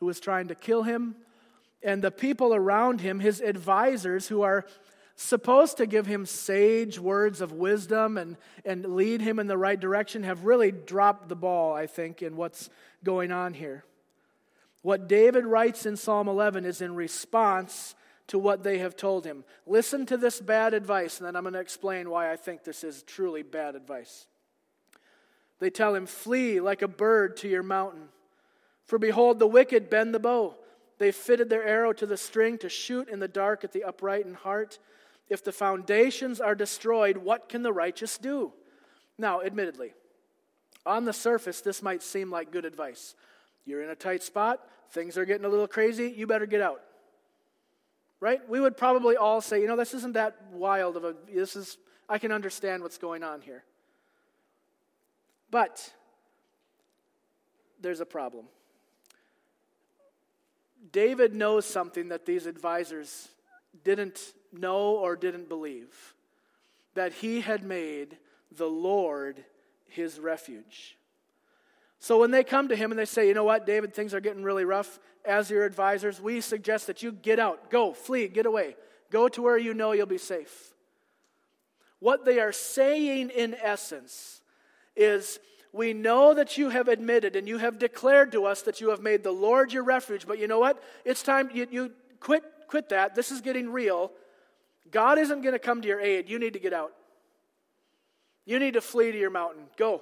who 0.01 0.05
was 0.05 0.19
trying 0.19 0.49
to 0.49 0.55
kill 0.55 0.83
him. 0.83 1.15
And 1.81 2.01
the 2.01 2.11
people 2.11 2.53
around 2.53 2.99
him, 2.99 3.21
his 3.21 3.39
advisors, 3.39 4.27
who 4.27 4.41
are 4.41 4.65
supposed 5.15 5.77
to 5.77 5.85
give 5.85 6.05
him 6.05 6.25
sage 6.25 6.99
words 6.99 7.41
of 7.41 7.51
wisdom 7.51 8.17
and, 8.17 8.37
and 8.65 8.95
lead 8.95 9.21
him 9.21 9.39
in 9.39 9.47
the 9.47 9.57
right 9.57 9.79
direction, 9.79 10.23
have 10.23 10.45
really 10.45 10.71
dropped 10.71 11.29
the 11.29 11.35
ball, 11.35 11.73
I 11.73 11.87
think, 11.87 12.21
in 12.21 12.35
what's 12.35 12.69
going 13.03 13.31
on 13.31 13.53
here. 13.53 13.85
What 14.81 15.07
David 15.07 15.45
writes 15.45 15.85
in 15.85 15.95
Psalm 15.95 16.27
11 16.27 16.65
is 16.65 16.81
in 16.81 16.93
response 16.95 17.95
to 18.27 18.37
what 18.39 18.63
they 18.63 18.79
have 18.79 18.95
told 18.95 19.25
him. 19.25 19.43
Listen 19.65 20.05
to 20.07 20.17
this 20.17 20.39
bad 20.39 20.73
advice, 20.73 21.19
and 21.19 21.27
then 21.27 21.35
I'm 21.35 21.43
going 21.43 21.53
to 21.53 21.59
explain 21.59 22.09
why 22.09 22.31
I 22.31 22.35
think 22.35 22.63
this 22.63 22.83
is 22.83 23.03
truly 23.03 23.43
bad 23.43 23.75
advice. 23.75 24.27
They 25.59 25.69
tell 25.69 25.95
him, 25.95 26.05
Flee 26.05 26.59
like 26.59 26.81
a 26.81 26.87
bird 26.87 27.37
to 27.37 27.47
your 27.47 27.63
mountain. 27.63 28.09
For 28.85 28.99
behold, 28.99 29.39
the 29.39 29.47
wicked 29.47 29.89
bend 29.89 30.13
the 30.13 30.19
bow. 30.19 30.55
They 30.97 31.11
fitted 31.11 31.49
their 31.49 31.63
arrow 31.63 31.93
to 31.93 32.05
the 32.05 32.17
string 32.17 32.57
to 32.59 32.69
shoot 32.69 33.09
in 33.09 33.19
the 33.19 33.27
dark 33.27 33.63
at 33.63 33.71
the 33.71 33.83
upright 33.83 34.25
in 34.25 34.33
heart. 34.33 34.79
If 35.29 35.43
the 35.43 35.51
foundations 35.51 36.39
are 36.39 36.55
destroyed, 36.55 37.17
what 37.17 37.49
can 37.49 37.63
the 37.63 37.73
righteous 37.73 38.17
do? 38.17 38.53
Now, 39.17 39.41
admittedly, 39.41 39.93
on 40.85 41.05
the 41.05 41.13
surface, 41.13 41.61
this 41.61 41.81
might 41.81 42.03
seem 42.03 42.29
like 42.29 42.51
good 42.51 42.65
advice. 42.65 43.15
You're 43.65 43.81
in 43.81 43.89
a 43.89 43.95
tight 43.95 44.21
spot, 44.21 44.67
things 44.91 45.17
are 45.17 45.25
getting 45.25 45.45
a 45.45 45.49
little 45.49 45.67
crazy, 45.67 46.13
you 46.15 46.27
better 46.27 46.45
get 46.45 46.61
out. 46.61 46.81
Right? 48.19 48.47
We 48.47 48.59
would 48.59 48.77
probably 48.77 49.17
all 49.17 49.41
say, 49.41 49.61
you 49.61 49.67
know, 49.67 49.75
this 49.75 49.93
isn't 49.93 50.13
that 50.13 50.35
wild 50.51 50.95
of 50.95 51.03
a, 51.03 51.15
this 51.31 51.55
is, 51.55 51.77
I 52.07 52.17
can 52.17 52.31
understand 52.31 52.83
what's 52.83 52.97
going 52.97 53.23
on 53.23 53.41
here. 53.41 53.63
But 55.49 55.91
there's 57.81 57.99
a 57.99 58.05
problem. 58.05 58.45
David 60.91 61.33
knows 61.33 61.65
something 61.65 62.09
that 62.09 62.25
these 62.25 62.45
advisors 62.45 63.29
didn't 63.83 64.33
know 64.59 64.95
or 64.95 65.15
didn't 65.15 65.49
believe 65.49 66.15
that 66.93 67.13
he 67.13 67.41
had 67.41 67.63
made 67.63 68.17
the 68.55 68.67
Lord 68.67 69.43
his 69.87 70.19
refuge. 70.19 70.97
So 71.99 72.19
when 72.19 72.31
they 72.31 72.43
come 72.43 72.67
to 72.67 72.75
him 72.75 72.91
and 72.91 72.99
they 72.99 73.05
say, 73.05 73.27
you 73.27 73.33
know 73.33 73.43
what, 73.43 73.65
David, 73.65 73.93
things 73.93 74.13
are 74.13 74.19
getting 74.19 74.43
really 74.43 74.65
rough, 74.65 74.99
as 75.25 75.49
your 75.49 75.65
advisors, 75.65 76.21
we 76.21 76.39
suggest 76.41 76.87
that 76.87 77.01
you 77.01 77.11
get 77.11 77.39
out, 77.39 77.71
go, 77.71 77.93
flee, 77.93 78.27
get 78.27 78.45
away, 78.45 78.75
go 79.09 79.27
to 79.29 79.41
where 79.41 79.57
you 79.57 79.73
know 79.73 79.91
you'll 79.91 80.05
be 80.05 80.17
safe. 80.17 80.73
What 81.99 82.25
they 82.25 82.39
are 82.39 82.51
saying 82.51 83.31
in 83.31 83.55
essence 83.55 84.41
is, 84.95 85.39
we 85.75 85.91
know 85.91 86.33
that 86.33 86.57
you 86.57 86.69
have 86.69 86.87
admitted 86.87 87.35
and 87.35 87.49
you 87.49 87.57
have 87.57 87.79
declared 87.79 88.31
to 88.31 88.45
us 88.45 88.61
that 88.61 88.79
you 88.79 88.91
have 88.91 89.01
made 89.01 89.23
the 89.23 89.31
Lord 89.31 89.73
your 89.73 89.83
refuge, 89.83 90.25
but 90.25 90.39
you 90.39 90.47
know 90.47 90.59
what? 90.59 90.81
It's 91.03 91.21
time 91.21 91.49
you, 91.53 91.67
you 91.69 91.91
quit, 92.21 92.43
quit 92.67 92.89
that. 92.89 93.13
This 93.13 93.29
is 93.29 93.41
getting 93.41 93.69
real. 93.69 94.11
God 94.95 95.19
isn't 95.19 95.41
going 95.41 95.51
to 95.51 95.59
come 95.59 95.81
to 95.81 95.87
your 95.89 95.99
aid. 95.99 96.29
You 96.29 96.39
need 96.39 96.53
to 96.53 96.59
get 96.59 96.71
out. 96.71 96.93
You 98.45 98.59
need 98.59 98.75
to 98.75 98.81
flee 98.81 99.11
to 99.11 99.19
your 99.19 99.29
mountain. 99.29 99.63
Go. 99.75 100.01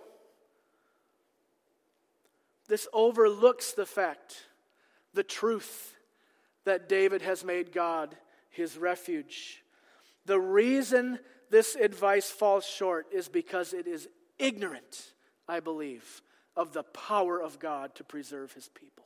This 2.67 2.88
overlooks 2.93 3.71
the 3.71 3.88
fact, 3.88 4.35
the 5.15 5.23
truth, 5.23 5.95
that 6.65 6.88
David 6.88 7.23
has 7.23 7.43
made 7.43 7.71
God 7.71 8.15
his 8.51 8.77
refuge. 8.77 9.63
The 10.27 10.39
reason 10.39 11.17
this 11.50 11.73
advice 11.75 12.29
falls 12.29 12.63
short 12.63 13.07
is 13.12 13.27
because 13.27 13.73
it 13.73 13.88
is 13.88 14.07
ignorant, 14.38 15.13
I 15.50 15.59
believe, 15.59 16.21
of 16.55 16.71
the 16.71 16.83
power 16.83 17.41
of 17.41 17.57
God 17.57 17.95
to 17.95 18.03
preserve 18.03 18.53
his 18.53 18.69
people. 18.69 19.05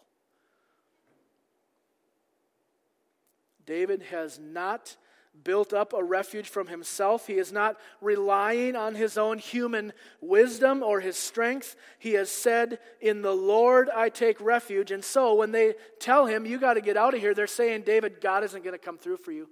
David 3.65 4.01
has 4.11 4.37
not 4.37 4.97
built 5.43 5.73
up 5.73 5.93
a 5.93 6.03
refuge 6.03 6.49
from 6.49 6.67
himself. 6.67 7.27
He 7.27 7.35
is 7.35 7.51
not 7.51 7.77
relying 8.01 8.75
on 8.75 8.95
his 8.95 9.17
own 9.17 9.37
human 9.37 9.93
wisdom 10.21 10.83
or 10.83 10.99
his 10.99 11.17
strength. 11.17 11.75
He 11.99 12.13
has 12.13 12.29
said, 12.29 12.79
In 13.01 13.21
the 13.21 13.33
Lord 13.33 13.89
I 13.89 14.09
take 14.09 14.39
refuge. 14.41 14.91
And 14.91 15.03
so 15.03 15.35
when 15.35 15.51
they 15.51 15.75
tell 15.99 16.25
him, 16.25 16.45
You 16.45 16.59
got 16.59 16.73
to 16.73 16.81
get 16.81 16.97
out 16.97 17.13
of 17.13 17.19
here, 17.19 17.33
they're 17.33 17.47
saying, 17.47 17.83
David, 17.83 18.21
God 18.21 18.43
isn't 18.43 18.63
going 18.63 18.77
to 18.77 18.83
come 18.83 18.97
through 18.97 19.17
for 19.17 19.31
you. 19.31 19.47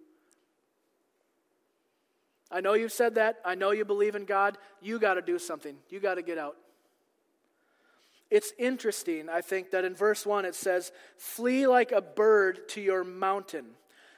I 2.51 2.61
know 2.61 2.73
you've 2.73 2.91
said 2.91 3.15
that. 3.15 3.37
I 3.43 3.55
know 3.55 3.71
you 3.71 3.85
believe 3.85 4.15
in 4.15 4.25
God. 4.25 4.57
You 4.81 4.99
got 4.99 5.15
to 5.15 5.21
do 5.21 5.39
something. 5.39 5.75
You 5.89 5.99
got 5.99 6.15
to 6.15 6.21
get 6.21 6.37
out. 6.37 6.55
It's 8.31 8.53
interesting, 8.57 9.29
I 9.29 9.41
think, 9.41 9.71
that 9.71 9.85
in 9.85 9.95
verse 9.95 10.25
1 10.25 10.45
it 10.45 10.55
says, 10.55 10.91
Flee 11.17 11.67
like 11.67 11.91
a 11.91 12.01
bird 12.01 12.67
to 12.69 12.81
your 12.81 13.03
mountain. 13.03 13.65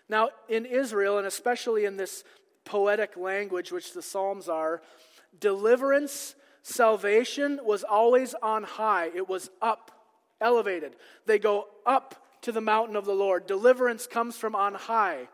Now, 0.09 0.29
in 0.47 0.65
Israel, 0.65 1.17
and 1.17 1.27
especially 1.27 1.85
in 1.85 1.97
this 1.97 2.23
poetic 2.63 3.17
language, 3.17 3.71
which 3.71 3.93
the 3.93 4.01
Psalms 4.01 4.47
are, 4.47 4.81
deliverance, 5.39 6.35
salvation 6.61 7.59
was 7.63 7.83
always 7.83 8.33
on 8.35 8.63
high. 8.63 9.09
It 9.13 9.27
was 9.27 9.49
up, 9.61 9.91
elevated. 10.39 10.95
They 11.25 11.39
go 11.39 11.67
up 11.85 12.23
to 12.41 12.51
the 12.51 12.61
mountain 12.61 12.95
of 12.95 13.05
the 13.05 13.13
Lord. 13.13 13.47
Deliverance 13.47 14.07
comes 14.07 14.37
from 14.37 14.55
on 14.55 14.73
high. 14.73 15.27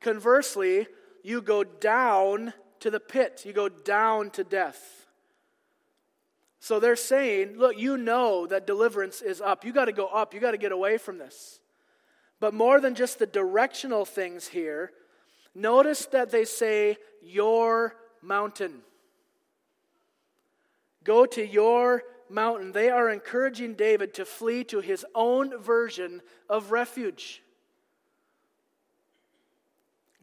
Conversely, 0.00 0.86
you 1.22 1.40
go 1.42 1.64
down 1.64 2.52
to 2.80 2.90
the 2.90 3.00
pit, 3.00 3.42
you 3.44 3.52
go 3.52 3.68
down 3.68 4.30
to 4.30 4.44
death. 4.44 5.06
So 6.60 6.80
they're 6.80 6.96
saying, 6.96 7.56
look, 7.56 7.78
you 7.78 7.96
know 7.96 8.46
that 8.48 8.66
deliverance 8.66 9.22
is 9.22 9.40
up. 9.40 9.64
You 9.64 9.72
got 9.72 9.84
to 9.84 9.92
go 9.92 10.06
up. 10.06 10.34
You 10.34 10.40
got 10.40 10.50
to 10.50 10.58
get 10.58 10.72
away 10.72 10.98
from 10.98 11.18
this. 11.18 11.60
But 12.40 12.54
more 12.54 12.80
than 12.80 12.94
just 12.94 13.18
the 13.18 13.26
directional 13.26 14.04
things 14.04 14.48
here, 14.48 14.92
notice 15.54 16.06
that 16.06 16.30
they 16.30 16.44
say, 16.44 16.98
Your 17.22 17.96
mountain. 18.22 18.82
Go 21.04 21.24
to 21.24 21.46
your 21.46 22.02
mountain. 22.28 22.72
They 22.72 22.90
are 22.90 23.08
encouraging 23.08 23.74
David 23.74 24.14
to 24.14 24.24
flee 24.24 24.64
to 24.64 24.80
his 24.80 25.06
own 25.14 25.56
version 25.62 26.20
of 26.48 26.72
refuge. 26.72 27.42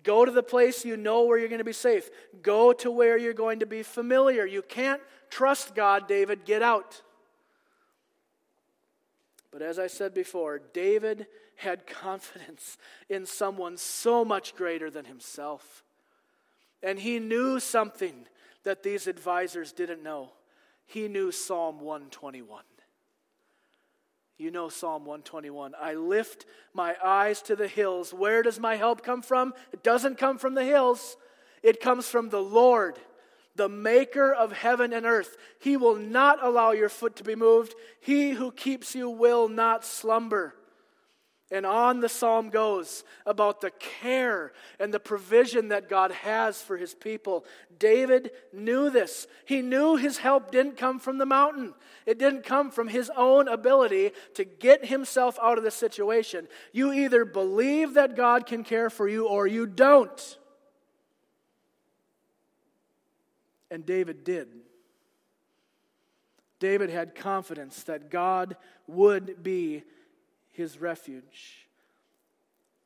Go 0.03 0.25
to 0.25 0.31
the 0.31 0.43
place 0.43 0.83
you 0.83 0.97
know 0.97 1.23
where 1.23 1.37
you're 1.37 1.47
going 1.47 1.59
to 1.59 1.63
be 1.63 1.71
safe. 1.71 2.09
Go 2.41 2.73
to 2.73 2.91
where 2.91 3.17
you're 3.17 3.33
going 3.33 3.59
to 3.59 3.65
be 3.65 3.83
familiar. 3.83 4.45
You 4.45 4.61
can't 4.61 5.01
trust 5.29 5.73
God, 5.73 6.07
David. 6.07 6.43
Get 6.43 6.61
out. 6.61 7.01
But 9.53 9.61
as 9.61 9.77
I 9.77 9.85
said 9.85 10.15
before, 10.15 10.59
David 10.73 11.27
had 11.55 11.85
confidence 11.87 12.77
in 13.07 13.27
someone 13.27 13.77
so 13.77 14.25
much 14.25 14.55
greater 14.55 14.89
than 14.89 15.05
himself. 15.05 15.83
And 16.81 16.99
he 16.99 17.19
knew 17.19 17.59
something 17.59 18.25
that 18.63 18.81
these 18.81 19.07
advisors 19.07 19.71
didn't 19.71 20.03
know. 20.03 20.31
He 20.85 21.07
knew 21.07 21.31
Psalm 21.31 21.79
121. 21.79 22.63
You 24.37 24.51
know 24.51 24.67
Psalm 24.67 25.05
121. 25.05 25.73
I 25.79 25.93
lift 25.93 26.45
my 26.73 26.95
eyes 27.01 27.41
to 27.43 27.55
the 27.55 27.67
hills. 27.67 28.13
Where 28.13 28.41
does 28.41 28.59
my 28.59 28.75
help 28.75 29.03
come 29.03 29.21
from? 29.21 29.53
It 29.71 29.83
doesn't 29.83 30.17
come 30.17 30.39
from 30.39 30.55
the 30.55 30.65
hills, 30.65 31.15
it 31.61 31.79
comes 31.79 32.09
from 32.09 32.29
the 32.29 32.41
Lord 32.41 32.97
the 33.55 33.69
maker 33.69 34.33
of 34.33 34.51
heaven 34.51 34.93
and 34.93 35.05
earth. 35.05 35.37
He 35.59 35.77
will 35.77 35.95
not 35.95 36.43
allow 36.43 36.71
your 36.71 36.89
foot 36.89 37.15
to 37.17 37.23
be 37.23 37.35
moved. 37.35 37.75
He 38.01 38.31
who 38.31 38.51
keeps 38.51 38.95
you 38.95 39.09
will 39.09 39.47
not 39.47 39.85
slumber. 39.85 40.55
And 41.51 41.67
on 41.67 41.99
the 41.99 42.09
psalm 42.09 42.49
goes 42.49 43.03
about 43.27 43.61
the 43.61 43.69
care 43.69 44.53
and 44.79 44.91
the 44.91 44.99
provision 44.99 45.67
that 45.67 45.87
God 45.87 46.11
has 46.11 46.59
for 46.59 46.77
his 46.77 46.95
people. 46.95 47.45
David 47.77 48.31
knew 48.51 48.89
this. 48.89 49.27
He 49.45 49.61
knew 49.61 49.95
his 49.95 50.17
help 50.17 50.51
didn't 50.51 50.77
come 50.77 50.97
from 50.97 51.19
the 51.19 51.27
mountain, 51.27 51.75
it 52.07 52.17
didn't 52.17 52.43
come 52.43 52.71
from 52.71 52.87
his 52.87 53.11
own 53.15 53.47
ability 53.47 54.13
to 54.33 54.43
get 54.43 54.85
himself 54.85 55.37
out 55.41 55.59
of 55.59 55.63
the 55.63 55.69
situation. 55.69 56.47
You 56.71 56.91
either 56.91 57.23
believe 57.23 57.93
that 57.93 58.15
God 58.15 58.47
can 58.47 58.63
care 58.63 58.89
for 58.89 59.07
you 59.07 59.27
or 59.27 59.45
you 59.45 59.67
don't. 59.67 60.37
And 63.73 63.87
David 63.87 64.23
did. 64.23 64.49
David 66.59 66.91
had 66.91 67.15
confidence 67.15 67.81
that 67.85 68.11
God 68.11 68.55
would 68.85 69.41
be 69.41 69.81
his 70.51 70.79
refuge. 70.79 71.67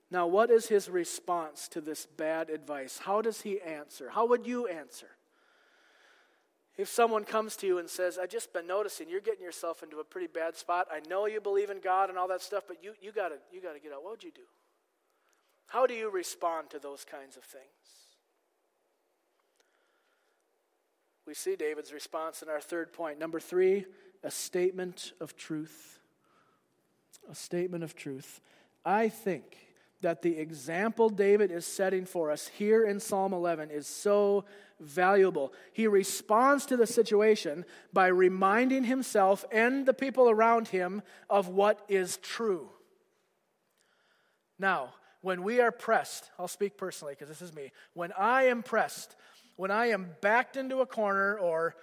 Now, 0.10 0.28
what 0.28 0.50
is 0.50 0.68
his 0.68 0.90
response 0.90 1.68
to 1.70 1.82
this 1.82 2.06
bad 2.06 2.50
advice? 2.50 3.02
How 3.04 3.22
does 3.22 3.42
he 3.42 3.60
answer? 3.60 4.10
How 4.10 4.28
would 4.28 4.48
you 4.48 4.68
answer? 4.68 5.10
If 6.78 6.88
someone 6.88 7.26
comes 7.26 7.58
to 7.58 7.68
you 7.68 7.80
and 7.80 7.90
says, 7.90 8.18
I've 8.18 8.30
just 8.30 8.54
been 8.54 8.66
noticing 8.66 9.10
you're 9.10 9.20
getting 9.20 9.44
yourself 9.44 9.84
into 9.84 10.00
a 10.00 10.06
pretty 10.06 10.28
bad 10.28 10.56
spot. 10.56 10.88
I 10.90 11.02
know 11.10 11.26
you 11.26 11.42
believe 11.42 11.70
in 11.70 11.82
God 11.82 12.08
and 12.08 12.18
all 12.18 12.30
that 12.30 12.42
stuff, 12.42 12.64
but 12.66 12.82
you, 12.82 12.94
you 13.02 13.12
got 13.12 13.34
you 13.52 13.60
to 13.60 13.68
get 13.84 13.92
out. 13.92 14.04
What 14.04 14.12
would 14.12 14.24
you 14.24 14.32
do? 14.32 14.48
How 15.68 15.86
do 15.86 15.94
you 15.94 16.10
respond 16.10 16.70
to 16.70 16.80
those 16.80 17.04
kinds 17.04 17.36
of 17.36 17.44
things? 17.44 18.07
We 21.28 21.34
see 21.34 21.58
David's 21.58 21.92
response 21.92 22.42
in 22.42 22.50
our 22.50 22.62
third 22.62 22.94
point. 22.94 23.20
Number 23.20 23.40
three, 23.40 23.86
a 24.24 24.32
statement 24.32 25.12
of 25.20 25.36
truth. 25.36 26.00
A 27.30 27.36
statement 27.36 27.84
of 27.84 27.96
truth. 27.96 28.40
I 28.86 29.10
think 29.10 29.58
that 30.02 30.22
the 30.22 30.38
example 30.38 31.10
David 31.10 31.52
is 31.52 31.66
setting 31.66 32.06
for 32.06 32.32
us 32.32 32.48
here 32.48 32.86
in 32.86 33.00
Psalm 33.02 33.34
11 33.34 33.72
is 33.72 33.88
so 33.88 34.46
valuable. 34.80 35.52
He 35.74 35.88
responds 35.88 36.66
to 36.68 36.78
the 36.78 36.88
situation 36.88 37.66
by 37.92 38.08
reminding 38.08 38.86
himself 38.86 39.44
and 39.52 39.86
the 39.86 39.94
people 39.94 40.30
around 40.30 40.70
him 40.70 41.02
of 41.30 41.50
what 41.50 41.84
is 41.90 42.18
true. 42.18 42.70
Now, 44.58 44.94
when 45.22 45.44
we 45.44 45.60
are 45.60 45.72
pressed, 45.72 46.30
I'll 46.40 46.48
speak 46.48 46.78
personally 46.78 47.14
because 47.14 47.28
this 47.28 47.42
is 47.42 47.54
me. 47.54 47.72
When 47.94 48.14
I 48.14 48.44
am 48.44 48.64
pressed 48.64 49.16
when 49.58 49.72
I 49.72 49.88
am 49.88 50.16
backed 50.22 50.56
into 50.56 50.80
a 50.80 50.86
corner 50.86 51.38
or 51.38 51.76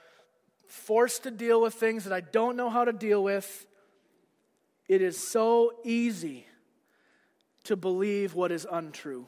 forced 0.67 1.25
to 1.25 1.31
deal 1.31 1.61
with 1.61 1.75
things 1.75 2.05
that 2.05 2.13
I 2.13 2.21
don't 2.21 2.57
know 2.57 2.71
how 2.71 2.85
to 2.85 2.93
deal 2.93 3.23
with, 3.23 3.67
it 4.89 5.03
is 5.03 5.19
so 5.19 5.73
easy 5.85 6.47
to 7.65 7.77
believe 7.77 8.35
what 8.35 8.53
is 8.53 8.67
untrue. 8.71 9.27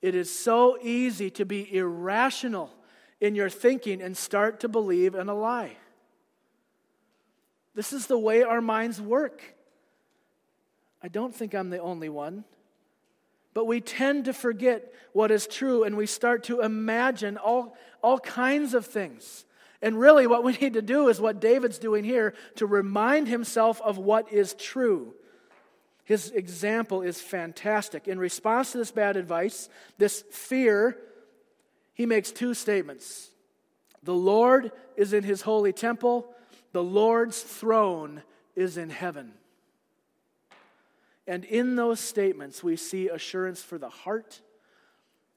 It 0.00 0.14
is 0.14 0.32
so 0.32 0.78
easy 0.80 1.30
to 1.30 1.44
be 1.44 1.74
irrational 1.74 2.70
in 3.20 3.34
your 3.34 3.50
thinking 3.50 4.02
and 4.02 4.16
start 4.16 4.60
to 4.60 4.68
believe 4.68 5.14
in 5.14 5.28
a 5.28 5.34
lie. 5.34 5.76
This 7.74 7.92
is 7.92 8.06
the 8.06 8.18
way 8.18 8.42
our 8.42 8.60
minds 8.60 9.00
work. 9.00 9.42
I 11.02 11.08
don't 11.08 11.34
think 11.34 11.54
I'm 11.54 11.70
the 11.70 11.80
only 11.80 12.08
one. 12.08 12.44
But 13.56 13.66
we 13.66 13.80
tend 13.80 14.26
to 14.26 14.34
forget 14.34 14.92
what 15.14 15.30
is 15.30 15.46
true 15.46 15.82
and 15.82 15.96
we 15.96 16.04
start 16.04 16.44
to 16.44 16.60
imagine 16.60 17.38
all, 17.38 17.74
all 18.02 18.18
kinds 18.18 18.74
of 18.74 18.84
things. 18.84 19.46
And 19.80 19.98
really, 19.98 20.26
what 20.26 20.44
we 20.44 20.52
need 20.60 20.74
to 20.74 20.82
do 20.82 21.08
is 21.08 21.22
what 21.22 21.40
David's 21.40 21.78
doing 21.78 22.04
here 22.04 22.34
to 22.56 22.66
remind 22.66 23.28
himself 23.28 23.80
of 23.80 23.96
what 23.96 24.30
is 24.30 24.52
true. 24.52 25.14
His 26.04 26.28
example 26.32 27.00
is 27.00 27.18
fantastic. 27.18 28.06
In 28.06 28.18
response 28.18 28.72
to 28.72 28.78
this 28.78 28.90
bad 28.90 29.16
advice, 29.16 29.70
this 29.96 30.22
fear, 30.30 30.98
he 31.94 32.04
makes 32.04 32.32
two 32.32 32.52
statements 32.52 33.30
The 34.02 34.12
Lord 34.12 34.70
is 34.98 35.14
in 35.14 35.24
his 35.24 35.40
holy 35.40 35.72
temple, 35.72 36.30
the 36.72 36.84
Lord's 36.84 37.40
throne 37.40 38.22
is 38.54 38.76
in 38.76 38.90
heaven. 38.90 39.32
And 41.26 41.44
in 41.44 41.76
those 41.76 42.00
statements, 42.00 42.62
we 42.62 42.76
see 42.76 43.08
assurance 43.08 43.62
for 43.62 43.78
the 43.78 43.88
heart 43.88 44.40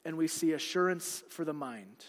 and 0.06 0.18
we 0.18 0.28
see 0.28 0.54
assurance 0.54 1.24
for 1.30 1.44
the 1.44 1.54
mind. 1.54 2.06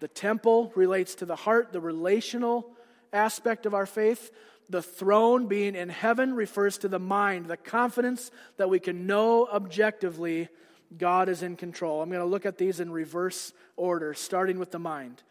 The 0.00 0.08
temple 0.08 0.72
relates 0.74 1.14
to 1.16 1.26
the 1.26 1.36
heart, 1.36 1.72
the 1.72 1.80
relational 1.80 2.70
aspect 3.12 3.66
of 3.66 3.74
our 3.74 3.86
faith. 3.86 4.30
The 4.68 4.82
throne 4.82 5.46
being 5.46 5.74
in 5.74 5.88
heaven 5.88 6.34
refers 6.34 6.78
to 6.78 6.88
the 6.88 6.98
mind, 6.98 7.46
the 7.46 7.56
confidence 7.56 8.30
that 8.56 8.70
we 8.70 8.80
can 8.80 9.06
know 9.06 9.46
objectively 9.46 10.48
God 10.96 11.28
is 11.28 11.42
in 11.42 11.56
control. 11.56 12.02
I'm 12.02 12.08
going 12.08 12.20
to 12.20 12.26
look 12.26 12.46
at 12.46 12.58
these 12.58 12.80
in 12.80 12.90
reverse 12.90 13.52
order, 13.76 14.14
starting 14.14 14.58
with 14.58 14.70
the 14.70 14.78
mind. 14.78 15.22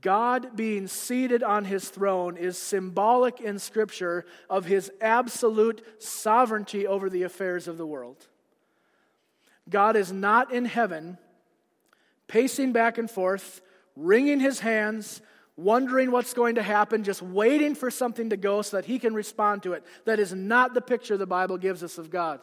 God 0.00 0.56
being 0.56 0.86
seated 0.86 1.42
on 1.42 1.64
his 1.64 1.88
throne 1.88 2.36
is 2.36 2.58
symbolic 2.58 3.40
in 3.40 3.58
Scripture 3.58 4.24
of 4.48 4.64
his 4.64 4.90
absolute 5.00 5.84
sovereignty 6.02 6.86
over 6.86 7.08
the 7.08 7.22
affairs 7.22 7.68
of 7.68 7.78
the 7.78 7.86
world. 7.86 8.26
God 9.68 9.96
is 9.96 10.12
not 10.12 10.52
in 10.52 10.64
heaven, 10.64 11.18
pacing 12.28 12.72
back 12.72 12.98
and 12.98 13.10
forth, 13.10 13.60
wringing 13.96 14.40
his 14.40 14.60
hands, 14.60 15.22
wondering 15.56 16.10
what's 16.10 16.34
going 16.34 16.56
to 16.56 16.62
happen, 16.62 17.04
just 17.04 17.22
waiting 17.22 17.74
for 17.74 17.90
something 17.90 18.30
to 18.30 18.36
go 18.36 18.62
so 18.62 18.76
that 18.76 18.86
he 18.86 18.98
can 18.98 19.14
respond 19.14 19.62
to 19.62 19.72
it. 19.72 19.84
That 20.04 20.18
is 20.18 20.34
not 20.34 20.74
the 20.74 20.80
picture 20.80 21.16
the 21.16 21.26
Bible 21.26 21.58
gives 21.58 21.82
us 21.82 21.98
of 21.98 22.10
God. 22.10 22.40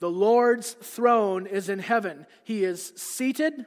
The 0.00 0.10
Lord's 0.10 0.72
throne 0.72 1.46
is 1.46 1.68
in 1.68 1.78
heaven. 1.78 2.26
He 2.42 2.64
is 2.64 2.92
seated, 2.96 3.66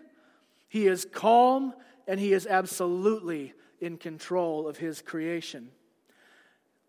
he 0.68 0.88
is 0.88 1.08
calm, 1.12 1.74
and 2.08 2.20
he 2.20 2.34
is 2.34 2.46
absolutely 2.48 3.54
in 3.80 3.98
control 3.98 4.68
of 4.68 4.78
his 4.78 5.02
creation. 5.02 5.70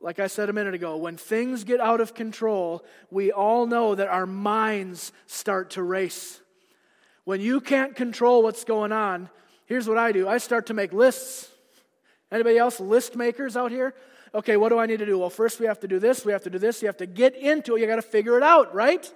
Like 0.01 0.19
I 0.19 0.27
said 0.27 0.49
a 0.49 0.53
minute 0.53 0.75
ago, 0.75 0.97
when 0.97 1.17
things 1.17 1.65
get 1.65 1.81
out 1.81 2.01
of 2.01 2.15
control, 2.15 2.85
we 3.11 3.33
all 3.33 3.67
know 3.67 3.95
that 3.95 4.09
our 4.09 4.27
minds 4.27 5.13
start 5.27 5.71
to 5.71 5.83
race. 5.83 6.41
When 7.25 7.41
you 7.41 7.61
can't 7.61 7.97
control 7.97 8.43
what's 8.43 8.65
going 8.65 8.93
on, 8.93 9.31
here's 9.65 9.89
what 9.89 9.99
I 9.99 10.13
do 10.13 10.29
I 10.29 10.39
start 10.39 10.67
to 10.67 10.75
make 10.75 10.93
lists. 10.93 11.51
Anybody 12.31 12.59
else 12.59 12.81
list 12.81 13.17
makers 13.17 13.57
out 13.57 13.71
here? 13.71 13.95
Okay, 14.35 14.57
what 14.57 14.69
do 14.69 14.79
I 14.79 14.87
need 14.87 14.99
to 14.99 15.07
do? 15.07 15.19
Well, 15.19 15.31
first 15.31 15.61
we 15.61 15.67
have 15.67 15.81
to 15.81 15.89
do 15.89 15.99
this, 15.99 16.25
we 16.25 16.33
have 16.33 16.43
to 16.43 16.51
do 16.51 16.59
this, 16.59 16.83
you 16.83 16.89
have 16.89 16.99
to 16.99 17.07
get 17.07 17.35
into 17.37 17.77
it, 17.77 17.81
you 17.81 17.87
got 17.87 17.97
to 17.97 18.03
figure 18.03 18.37
it 18.37 18.43
out, 18.43 18.75
right? 18.75 19.11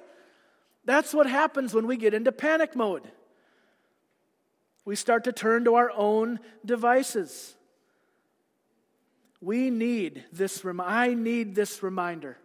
That's 0.85 1.13
what 1.13 1.29
happens 1.29 1.75
when 1.75 1.87
we 1.87 1.97
get 1.97 2.15
into 2.15 2.33
panic 2.33 2.75
mode. 2.75 3.03
We 4.85 4.97
start 4.97 5.25
to 5.25 5.33
turn 5.33 5.65
to 5.65 5.75
our 5.75 5.91
own 5.95 6.41
devices. 6.65 7.55
We 9.41 9.71
need 9.71 10.25
this, 10.33 10.65
I 10.65 11.15
need 11.15 11.55
this 11.55 11.83
reminder 11.83 12.39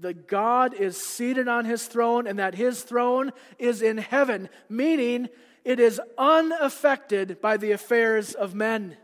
that 0.00 0.28
God 0.28 0.74
is 0.74 0.96
seated 0.96 1.48
on 1.48 1.64
his 1.64 1.86
throne 1.86 2.26
and 2.26 2.38
that 2.38 2.54
his 2.54 2.82
throne 2.82 3.32
is 3.58 3.82
in 3.82 3.98
heaven, 3.98 4.48
meaning 4.68 5.28
it 5.64 5.80
is 5.80 6.00
unaffected 6.16 7.40
by 7.40 7.56
the 7.56 7.72
affairs 7.72 8.34
of 8.34 8.54
men. 8.54 8.96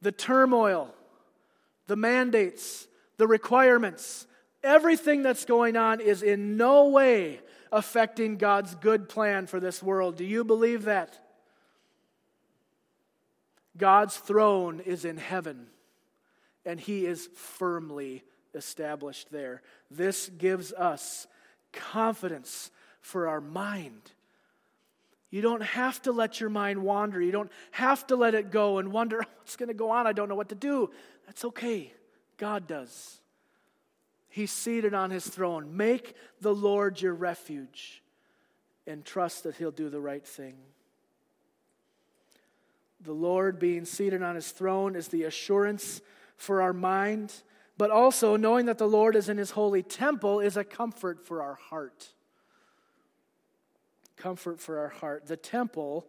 The 0.00 0.12
turmoil, 0.12 0.94
the 1.86 1.96
mandates, 1.96 2.86
the 3.16 3.26
requirements, 3.26 4.26
everything 4.62 5.22
that's 5.22 5.44
going 5.44 5.76
on 5.76 6.00
is 6.00 6.22
in 6.22 6.56
no 6.56 6.88
way 6.88 7.40
affecting 7.72 8.36
God's 8.36 8.74
good 8.74 9.08
plan 9.08 9.46
for 9.46 9.60
this 9.60 9.82
world. 9.82 10.16
Do 10.16 10.24
you 10.24 10.44
believe 10.44 10.84
that? 10.84 11.18
God's 13.76 14.16
throne 14.16 14.80
is 14.80 15.04
in 15.04 15.16
heaven, 15.16 15.68
and 16.64 16.80
he 16.80 17.06
is 17.06 17.28
firmly 17.34 18.24
established 18.54 19.30
there. 19.30 19.62
This 19.90 20.28
gives 20.28 20.72
us 20.72 21.26
confidence 21.72 22.70
for 23.00 23.28
our 23.28 23.40
mind. 23.40 24.12
You 25.30 25.42
don't 25.42 25.62
have 25.62 26.00
to 26.02 26.12
let 26.12 26.40
your 26.40 26.50
mind 26.50 26.82
wander. 26.82 27.20
You 27.20 27.32
don't 27.32 27.52
have 27.70 28.06
to 28.08 28.16
let 28.16 28.34
it 28.34 28.50
go 28.50 28.78
and 28.78 28.92
wonder 28.92 29.18
oh, 29.22 29.26
what's 29.38 29.56
going 29.56 29.68
to 29.68 29.74
go 29.74 29.90
on. 29.90 30.06
I 30.06 30.12
don't 30.12 30.28
know 30.28 30.34
what 30.34 30.48
to 30.48 30.54
do. 30.54 30.90
That's 31.26 31.44
okay. 31.44 31.92
God 32.38 32.66
does. 32.66 33.17
He's 34.28 34.52
seated 34.52 34.94
on 34.94 35.10
his 35.10 35.26
throne. 35.26 35.76
Make 35.76 36.14
the 36.40 36.54
Lord 36.54 37.00
your 37.00 37.14
refuge 37.14 38.02
and 38.86 39.04
trust 39.04 39.44
that 39.44 39.56
he'll 39.56 39.70
do 39.70 39.88
the 39.88 40.00
right 40.00 40.26
thing. 40.26 40.56
The 43.00 43.12
Lord 43.12 43.58
being 43.58 43.84
seated 43.84 44.22
on 44.22 44.34
his 44.34 44.50
throne 44.50 44.96
is 44.96 45.08
the 45.08 45.24
assurance 45.24 46.00
for 46.36 46.62
our 46.62 46.72
mind, 46.72 47.32
but 47.76 47.90
also 47.90 48.36
knowing 48.36 48.66
that 48.66 48.78
the 48.78 48.88
Lord 48.88 49.14
is 49.14 49.28
in 49.28 49.38
his 49.38 49.52
holy 49.52 49.82
temple 49.82 50.40
is 50.40 50.56
a 50.56 50.64
comfort 50.64 51.24
for 51.24 51.42
our 51.42 51.54
heart. 51.54 52.08
Comfort 54.16 54.58
for 54.58 54.78
our 54.78 54.88
heart. 54.88 55.26
The 55.26 55.36
temple 55.36 56.06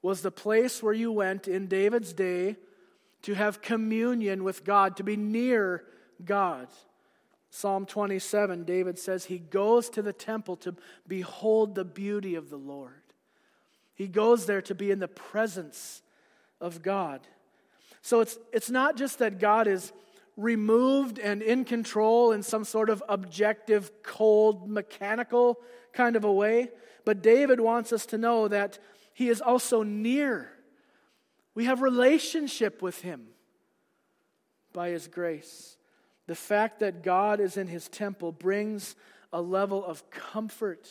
was 0.00 0.22
the 0.22 0.30
place 0.30 0.82
where 0.82 0.92
you 0.92 1.10
went 1.10 1.48
in 1.48 1.66
David's 1.66 2.12
day 2.12 2.56
to 3.22 3.34
have 3.34 3.62
communion 3.62 4.44
with 4.44 4.64
God, 4.64 4.96
to 4.96 5.04
be 5.04 5.16
near 5.16 5.84
God. 6.24 6.68
Psalm 7.54 7.84
27, 7.84 8.64
David 8.64 8.98
says 8.98 9.26
he 9.26 9.38
goes 9.38 9.90
to 9.90 10.00
the 10.00 10.14
temple 10.14 10.56
to 10.56 10.74
behold 11.06 11.74
the 11.74 11.84
beauty 11.84 12.34
of 12.34 12.48
the 12.48 12.56
Lord. 12.56 13.02
He 13.94 14.08
goes 14.08 14.46
there 14.46 14.62
to 14.62 14.74
be 14.74 14.90
in 14.90 15.00
the 15.00 15.06
presence 15.06 16.00
of 16.62 16.80
God. 16.80 17.20
So 18.00 18.20
it's, 18.20 18.38
it's 18.54 18.70
not 18.70 18.96
just 18.96 19.18
that 19.18 19.38
God 19.38 19.66
is 19.66 19.92
removed 20.38 21.18
and 21.18 21.42
in 21.42 21.66
control 21.66 22.32
in 22.32 22.42
some 22.42 22.64
sort 22.64 22.88
of 22.88 23.02
objective, 23.06 24.02
cold, 24.02 24.66
mechanical 24.66 25.58
kind 25.92 26.16
of 26.16 26.24
a 26.24 26.32
way, 26.32 26.70
but 27.04 27.22
David 27.22 27.60
wants 27.60 27.92
us 27.92 28.06
to 28.06 28.16
know 28.16 28.48
that 28.48 28.78
he 29.12 29.28
is 29.28 29.42
also 29.42 29.82
near. 29.82 30.50
We 31.54 31.66
have 31.66 31.82
relationship 31.82 32.80
with 32.80 33.02
him 33.02 33.26
by 34.72 34.88
his 34.88 35.06
grace. 35.06 35.76
The 36.32 36.36
fact 36.36 36.80
that 36.80 37.02
God 37.02 37.40
is 37.40 37.58
in 37.58 37.66
his 37.66 37.90
temple 37.90 38.32
brings 38.32 38.96
a 39.34 39.42
level 39.42 39.84
of 39.84 40.08
comfort 40.08 40.88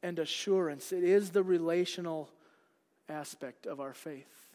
and 0.00 0.16
assurance. 0.20 0.92
It 0.92 1.02
is 1.02 1.30
the 1.30 1.42
relational 1.42 2.30
aspect 3.08 3.66
of 3.66 3.80
our 3.80 3.94
faith. 3.94 4.52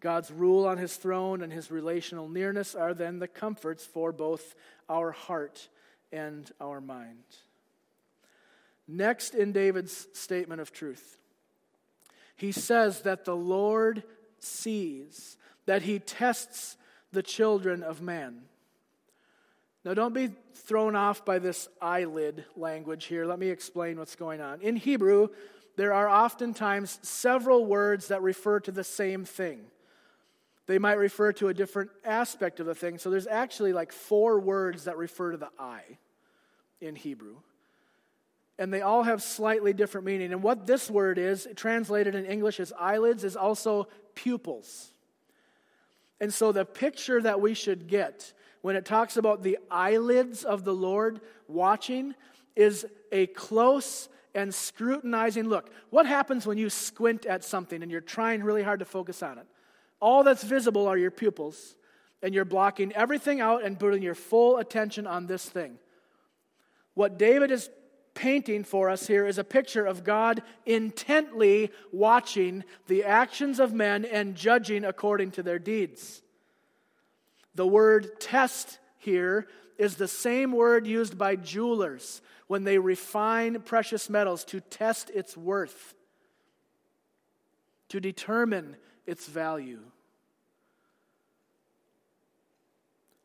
God's 0.00 0.30
rule 0.30 0.66
on 0.66 0.78
his 0.78 0.96
throne 0.96 1.42
and 1.42 1.52
his 1.52 1.70
relational 1.70 2.30
nearness 2.30 2.74
are 2.74 2.94
then 2.94 3.18
the 3.18 3.28
comforts 3.28 3.84
for 3.84 4.10
both 4.10 4.54
our 4.88 5.12
heart 5.12 5.68
and 6.10 6.50
our 6.58 6.80
mind. 6.80 7.26
Next, 8.88 9.34
in 9.34 9.52
David's 9.52 10.06
statement 10.14 10.62
of 10.62 10.72
truth, 10.72 11.18
he 12.36 12.52
says 12.52 13.02
that 13.02 13.26
the 13.26 13.36
Lord 13.36 14.02
sees, 14.38 15.36
that 15.66 15.82
he 15.82 15.98
tests 15.98 16.78
the 17.16 17.22
children 17.22 17.82
of 17.82 18.02
man. 18.02 18.42
Now, 19.86 19.94
don't 19.94 20.12
be 20.12 20.28
thrown 20.52 20.94
off 20.94 21.24
by 21.24 21.38
this 21.38 21.66
eyelid 21.80 22.44
language 22.56 23.06
here. 23.06 23.24
Let 23.24 23.38
me 23.38 23.48
explain 23.48 23.98
what's 23.98 24.16
going 24.16 24.42
on. 24.42 24.60
In 24.60 24.76
Hebrew, 24.76 25.28
there 25.76 25.94
are 25.94 26.10
oftentimes 26.10 26.98
several 27.00 27.64
words 27.64 28.08
that 28.08 28.20
refer 28.20 28.60
to 28.60 28.70
the 28.70 28.84
same 28.84 29.24
thing. 29.24 29.60
They 30.66 30.78
might 30.78 30.98
refer 30.98 31.32
to 31.34 31.48
a 31.48 31.54
different 31.54 31.90
aspect 32.04 32.60
of 32.60 32.66
the 32.66 32.74
thing. 32.74 32.98
So 32.98 33.08
there's 33.08 33.26
actually 33.26 33.72
like 33.72 33.92
four 33.92 34.38
words 34.38 34.84
that 34.84 34.98
refer 34.98 35.30
to 35.30 35.38
the 35.38 35.50
eye 35.58 35.96
in 36.82 36.96
Hebrew. 36.96 37.36
and 38.58 38.72
they 38.72 38.80
all 38.80 39.02
have 39.02 39.22
slightly 39.22 39.72
different 39.72 40.06
meaning. 40.06 40.32
And 40.32 40.42
what 40.42 40.66
this 40.66 40.90
word 40.90 41.18
is, 41.18 41.46
translated 41.56 42.14
in 42.14 42.24
English 42.24 42.58
as 42.60 42.72
eyelids, 42.78 43.24
is 43.24 43.36
also 43.36 43.88
pupils. 44.14 44.92
And 46.20 46.32
so 46.32 46.52
the 46.52 46.64
picture 46.64 47.20
that 47.20 47.40
we 47.40 47.54
should 47.54 47.88
get 47.88 48.32
when 48.62 48.76
it 48.76 48.84
talks 48.84 49.16
about 49.16 49.42
the 49.42 49.58
eyelids 49.70 50.44
of 50.44 50.64
the 50.64 50.74
Lord 50.74 51.20
watching 51.46 52.14
is 52.54 52.86
a 53.12 53.26
close 53.28 54.08
and 54.34 54.54
scrutinizing 54.54 55.48
look. 55.48 55.70
What 55.90 56.06
happens 56.06 56.46
when 56.46 56.58
you 56.58 56.68
squint 56.70 57.26
at 57.26 57.44
something 57.44 57.82
and 57.82 57.90
you're 57.90 58.00
trying 58.00 58.42
really 58.42 58.62
hard 58.62 58.80
to 58.80 58.84
focus 58.84 59.22
on 59.22 59.38
it? 59.38 59.46
All 60.00 60.24
that's 60.24 60.44
visible 60.44 60.86
are 60.86 60.98
your 60.98 61.10
pupils, 61.10 61.76
and 62.22 62.34
you're 62.34 62.44
blocking 62.44 62.92
everything 62.92 63.40
out 63.40 63.64
and 63.64 63.78
putting 63.78 64.02
your 64.02 64.14
full 64.14 64.58
attention 64.58 65.06
on 65.06 65.26
this 65.26 65.48
thing. 65.48 65.78
What 66.94 67.18
David 67.18 67.50
is 67.50 67.70
painting 68.16 68.64
for 68.64 68.90
us 68.90 69.06
here 69.06 69.24
is 69.26 69.38
a 69.38 69.44
picture 69.44 69.86
of 69.86 70.02
God 70.02 70.42
intently 70.64 71.70
watching 71.92 72.64
the 72.88 73.04
actions 73.04 73.60
of 73.60 73.72
men 73.72 74.04
and 74.04 74.34
judging 74.34 74.84
according 74.84 75.30
to 75.32 75.42
their 75.44 75.60
deeds. 75.60 76.22
The 77.54 77.66
word 77.66 78.18
test 78.18 78.80
here 78.98 79.46
is 79.78 79.94
the 79.96 80.08
same 80.08 80.50
word 80.50 80.86
used 80.86 81.16
by 81.16 81.36
jewelers 81.36 82.22
when 82.48 82.64
they 82.64 82.78
refine 82.78 83.60
precious 83.60 84.08
metals 84.08 84.44
to 84.46 84.60
test 84.60 85.10
its 85.10 85.36
worth, 85.36 85.94
to 87.90 88.00
determine 88.00 88.76
its 89.06 89.26
value. 89.26 89.80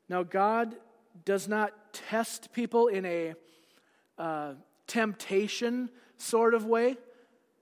Now, 0.09 0.23
God 0.23 0.75
does 1.23 1.47
not 1.47 1.93
test 1.93 2.51
people 2.51 2.87
in 2.87 3.05
a 3.05 3.33
uh, 4.17 4.53
temptation 4.91 5.89
sort 6.17 6.53
of 6.53 6.65
way. 6.65 6.97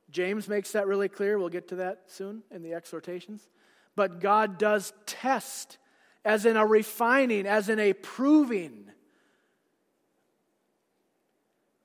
James 0.09 0.47
makes 0.47 0.71
that 0.71 0.87
really 0.87 1.07
clear. 1.07 1.37
We'll 1.37 1.49
get 1.49 1.67
to 1.67 1.75
that 1.75 2.01
soon 2.07 2.41
in 2.49 2.63
the 2.63 2.73
exhortations. 2.73 3.47
But 3.95 4.19
God 4.19 4.57
does 4.57 4.91
test, 5.05 5.77
as 6.25 6.47
in 6.47 6.57
a 6.57 6.65
refining, 6.65 7.45
as 7.45 7.69
in 7.69 7.77
a 7.77 7.93
proving. 7.93 8.89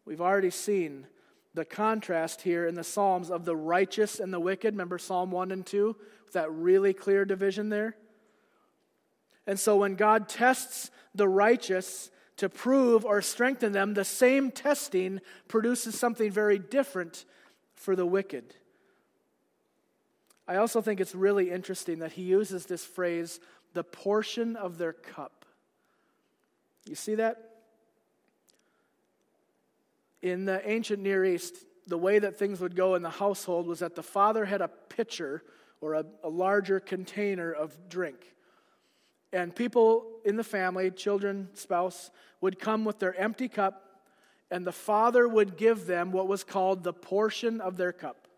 We've 0.07 0.23
already 0.23 0.51
seen 0.51 1.07
the 1.53 1.67
contrast 1.67 2.41
here 2.41 2.67
in 2.67 2.75
the 2.75 2.83
Psalms 2.83 3.31
of 3.31 3.45
the 3.45 3.55
righteous 3.55 4.21
and 4.21 4.33
the 4.33 4.41
wicked. 4.41 4.73
Remember 4.73 4.97
Psalm 4.97 5.31
1 5.31 5.53
and 5.53 5.67
2? 5.67 5.95
That 6.33 6.51
really 6.51 6.95
clear 6.95 7.25
division 7.27 7.69
there. 7.69 7.97
And 9.47 9.61
so 9.61 9.77
when 9.77 9.95
God 9.95 10.29
tests 10.29 10.91
the 11.15 11.29
righteous 11.29 12.11
to 12.37 12.49
prove 12.49 13.05
or 13.05 13.23
strengthen 13.23 13.73
them, 13.73 13.95
the 13.95 14.05
same 14.05 14.51
testing 14.51 15.21
produces 15.49 15.99
something 15.99 16.31
very 16.31 16.59
different 16.59 17.25
for 17.75 17.95
the 17.95 18.07
wicked. 18.07 18.55
I 20.47 20.57
also 20.57 20.81
think 20.81 21.01
it's 21.01 21.15
really 21.15 21.51
interesting 21.51 22.01
that 22.01 22.13
he 22.13 22.23
uses 22.23 22.67
this 22.67 22.85
phrase, 22.85 23.41
the 23.73 23.85
portion 23.85 24.57
of 24.57 24.79
their 24.79 24.93
cup. 24.93 25.45
You 26.87 26.95
see 26.95 27.15
that? 27.15 27.51
In 30.21 30.45
the 30.45 30.67
ancient 30.69 31.03
Near 31.03 31.25
East, 31.25 31.55
the 31.87 31.99
way 31.99 32.19
that 32.19 32.39
things 32.39 32.61
would 32.61 32.77
go 32.77 32.95
in 32.95 33.03
the 33.03 33.11
household 33.11 33.67
was 33.67 33.79
that 33.79 33.95
the 33.95 34.03
father 34.03 34.45
had 34.45 34.61
a 34.61 34.69
pitcher 34.69 35.43
or 35.81 35.95
a, 35.95 36.05
a 36.23 36.29
larger 36.29 36.81
container 36.81 37.53
of 37.53 37.89
drink. 37.89 38.34
And 39.35 39.53
people 39.53 40.07
in 40.25 40.37
the 40.37 40.45
family, 40.45 40.93
children, 40.93 41.49
spouse, 41.55 42.13
would 42.41 42.61
come 42.61 42.85
with 42.85 43.01
their 43.01 43.17
empty 43.17 43.49
cup, 43.49 44.01
and 44.49 44.65
the 44.65 44.71
father 44.71 45.27
would 45.27 45.57
give 45.57 45.87
them 45.87 46.13
what 46.13 46.29
was 46.29 46.45
called 46.45 46.85
the 46.85 46.93
portion 46.93 47.61
of 47.61 47.77
their 47.77 47.93
cup. 47.93 48.29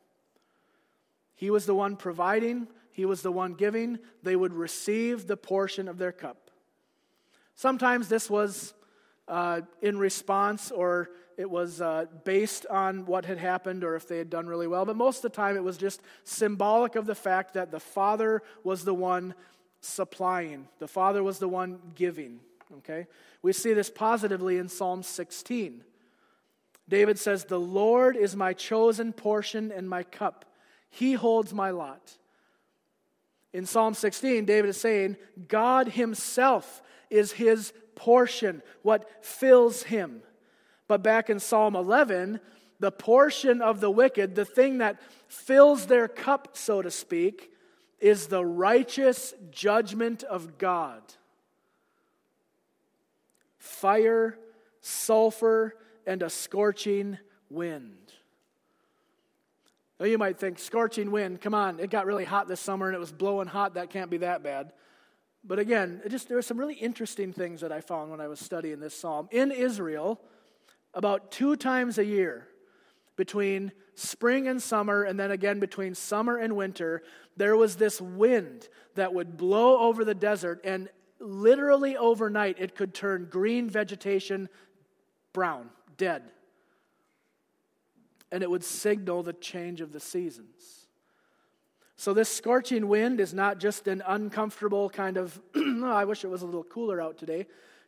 He 1.34 1.50
was 1.50 1.66
the 1.66 1.74
one 1.74 1.96
providing, 1.96 2.68
he 2.92 3.04
was 3.04 3.20
the 3.20 3.30
one 3.30 3.52
giving. 3.52 3.98
They 4.22 4.36
would 4.36 4.54
receive 4.54 5.26
the 5.26 5.36
portion 5.36 5.86
of 5.86 5.98
their 5.98 6.12
cup. 6.12 6.50
Sometimes 7.54 8.08
this 8.08 8.30
was 8.30 8.72
uh, 9.28 9.60
in 9.82 9.98
response 9.98 10.70
or 10.70 11.10
it 11.36 11.50
was 11.50 11.82
uh, 11.82 12.06
based 12.24 12.64
on 12.70 13.04
what 13.04 13.26
had 13.26 13.36
happened 13.36 13.84
or 13.84 13.96
if 13.96 14.08
they 14.08 14.16
had 14.16 14.30
done 14.30 14.46
really 14.46 14.66
well. 14.66 14.86
But 14.86 14.96
most 14.96 15.18
of 15.18 15.30
the 15.30 15.36
time, 15.36 15.56
it 15.56 15.62
was 15.62 15.76
just 15.76 16.00
symbolic 16.24 16.96
of 16.96 17.04
the 17.04 17.14
fact 17.14 17.52
that 17.52 17.70
the 17.70 17.80
Father 17.80 18.42
was 18.64 18.84
the 18.84 18.94
one 18.94 19.34
supplying, 19.80 20.68
the 20.78 20.88
Father 20.88 21.22
was 21.22 21.38
the 21.38 21.48
one 21.48 21.78
giving. 21.94 22.40
Okay? 22.78 23.06
We 23.42 23.52
see 23.52 23.72
this 23.72 23.90
positively 23.90 24.58
in 24.58 24.68
Psalm 24.68 25.02
16. 25.02 25.84
David 26.88 27.18
says, 27.18 27.44
The 27.44 27.60
Lord 27.60 28.16
is 28.16 28.36
my 28.36 28.52
chosen 28.52 29.12
portion 29.12 29.72
and 29.72 29.88
my 29.88 30.02
cup, 30.02 30.44
He 30.90 31.14
holds 31.14 31.52
my 31.52 31.70
lot. 31.70 32.16
In 33.52 33.64
Psalm 33.64 33.94
16, 33.94 34.44
David 34.44 34.70
is 34.70 34.80
saying, 34.80 35.16
God 35.48 35.88
Himself 35.88 36.82
is 37.08 37.32
His 37.32 37.72
portion, 37.94 38.62
what 38.82 39.24
fills 39.24 39.84
Him. 39.84 40.22
But 40.88 41.02
back 41.02 41.30
in 41.30 41.40
Psalm 41.40 41.74
11, 41.74 42.40
the 42.78 42.92
portion 42.92 43.62
of 43.62 43.80
the 43.80 43.90
wicked, 43.90 44.34
the 44.34 44.44
thing 44.44 44.78
that 44.78 45.00
fills 45.28 45.86
their 45.86 46.06
cup, 46.08 46.56
so 46.56 46.82
to 46.82 46.90
speak, 46.90 47.50
is 47.98 48.26
the 48.26 48.44
righteous 48.44 49.34
judgment 49.50 50.22
of 50.22 50.58
God. 50.58 51.02
Fire, 53.58 54.38
sulfur, 54.80 55.74
and 56.06 56.22
a 56.22 56.30
scorching 56.30 57.18
wind. 57.50 58.12
Now 59.98 60.06
you 60.06 60.18
might 60.18 60.38
think, 60.38 60.58
scorching 60.58 61.10
wind, 61.10 61.40
come 61.40 61.54
on, 61.54 61.80
it 61.80 61.90
got 61.90 62.06
really 62.06 62.24
hot 62.24 62.48
this 62.48 62.60
summer 62.60 62.86
and 62.86 62.94
it 62.94 62.98
was 62.98 63.12
blowing 63.12 63.48
hot, 63.48 63.74
that 63.74 63.90
can't 63.90 64.10
be 64.10 64.18
that 64.18 64.42
bad. 64.42 64.72
But 65.42 65.58
again, 65.58 66.02
just 66.08 66.28
there 66.28 66.36
are 66.36 66.42
some 66.42 66.58
really 66.58 66.74
interesting 66.74 67.32
things 67.32 67.60
that 67.60 67.72
I 67.72 67.80
found 67.80 68.10
when 68.10 68.20
I 68.20 68.28
was 68.28 68.40
studying 68.40 68.80
this 68.80 68.94
psalm. 68.94 69.28
In 69.30 69.50
Israel, 69.50 70.20
about 70.92 71.30
two 71.30 71.56
times 71.56 71.98
a 71.98 72.04
year, 72.04 72.48
between 73.16 73.72
spring 73.94 74.46
and 74.48 74.62
summer, 74.62 75.02
and 75.02 75.18
then 75.18 75.30
again 75.30 75.58
between 75.58 75.94
summer 75.94 76.36
and 76.36 76.54
winter, 76.54 77.02
there 77.36 77.56
was 77.56 77.76
this 77.76 78.00
wind 78.00 78.68
that 78.94 79.12
would 79.14 79.36
blow 79.36 79.78
over 79.78 80.04
the 80.04 80.14
desert, 80.14 80.60
and 80.64 80.88
literally 81.18 81.96
overnight 81.96 82.56
it 82.58 82.74
could 82.74 82.94
turn 82.94 83.26
green 83.30 83.68
vegetation 83.68 84.48
brown, 85.32 85.70
dead. 85.96 86.22
And 88.32 88.42
it 88.42 88.50
would 88.50 88.64
signal 88.64 89.22
the 89.22 89.32
change 89.32 89.80
of 89.80 89.92
the 89.92 90.00
seasons. 90.00 90.88
So, 91.98 92.12
this 92.12 92.28
scorching 92.28 92.88
wind 92.88 93.20
is 93.20 93.32
not 93.32 93.58
just 93.58 93.88
an 93.88 94.02
uncomfortable 94.06 94.90
kind 94.90 95.16
of, 95.16 95.40
oh, 95.54 95.90
I 95.90 96.04
wish 96.04 96.24
it 96.24 96.28
was 96.28 96.42
a 96.42 96.46
little 96.46 96.64
cooler 96.64 97.00
out 97.00 97.16
today 97.16 97.46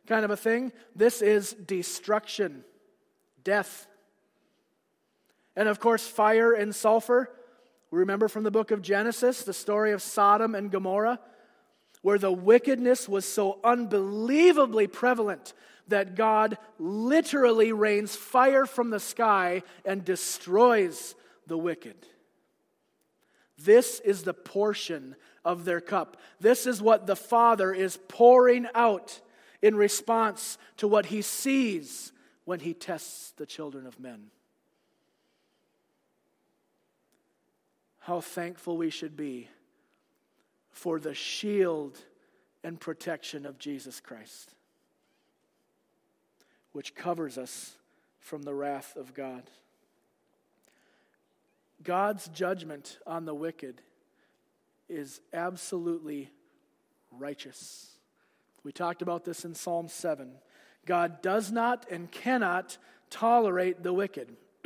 kind 0.09 0.25
of 0.25 0.31
a 0.31 0.37
thing. 0.37 0.71
This 0.95 1.21
is 1.21 1.53
destruction 1.53 2.63
death. 3.43 3.87
And 5.59 5.67
of 5.67 5.81
course, 5.81 6.07
fire 6.07 6.53
and 6.53 6.73
sulfur. 6.73 7.29
We 7.91 7.99
remember 7.99 8.29
from 8.29 8.43
the 8.45 8.49
book 8.49 8.71
of 8.71 8.81
Genesis 8.81 9.43
the 9.43 9.53
story 9.53 9.91
of 9.91 10.01
Sodom 10.01 10.55
and 10.55 10.71
Gomorrah, 10.71 11.19
where 12.01 12.17
the 12.17 12.31
wickedness 12.31 13.09
was 13.09 13.25
so 13.25 13.59
unbelievably 13.61 14.87
prevalent 14.87 15.53
that 15.89 16.15
God 16.15 16.57
literally 16.77 17.73
rains 17.73 18.15
fire 18.15 18.65
from 18.65 18.89
the 18.89 19.01
sky 19.01 19.63
and 19.83 20.05
destroys 20.05 21.13
the 21.45 21.57
wicked. 21.57 22.07
This 23.57 23.99
is 23.99 24.23
the 24.23 24.33
portion 24.33 25.17
of 25.43 25.65
their 25.65 25.81
cup. 25.81 26.15
This 26.39 26.65
is 26.65 26.81
what 26.81 27.05
the 27.05 27.17
Father 27.17 27.73
is 27.73 27.99
pouring 28.07 28.65
out 28.73 29.19
in 29.61 29.75
response 29.75 30.57
to 30.77 30.87
what 30.87 31.07
he 31.07 31.21
sees 31.21 32.13
when 32.45 32.61
he 32.61 32.73
tests 32.73 33.31
the 33.35 33.45
children 33.45 33.85
of 33.85 33.99
men. 33.99 34.31
How 38.09 38.21
thankful 38.21 38.75
we 38.75 38.89
should 38.89 39.15
be 39.15 39.49
for 40.71 40.99
the 40.99 41.13
shield 41.13 41.95
and 42.63 42.79
protection 42.79 43.45
of 43.45 43.59
Jesus 43.59 43.99
Christ, 43.99 44.55
which 46.71 46.95
covers 46.95 47.37
us 47.37 47.75
from 48.17 48.41
the 48.41 48.55
wrath 48.55 48.95
of 48.95 49.13
God. 49.13 49.43
God's 51.83 52.29
judgment 52.29 52.97
on 53.05 53.25
the 53.25 53.35
wicked 53.35 53.79
is 54.89 55.21
absolutely 55.31 56.31
righteous. 57.11 57.91
We 58.63 58.71
talked 58.71 59.03
about 59.03 59.23
this 59.23 59.45
in 59.45 59.53
Psalm 59.53 59.87
7. 59.87 60.31
God 60.87 61.21
does 61.21 61.51
not 61.51 61.85
and 61.91 62.09
cannot 62.09 62.79
tolerate 63.11 63.83
the 63.83 63.93
wicked. 63.93 64.35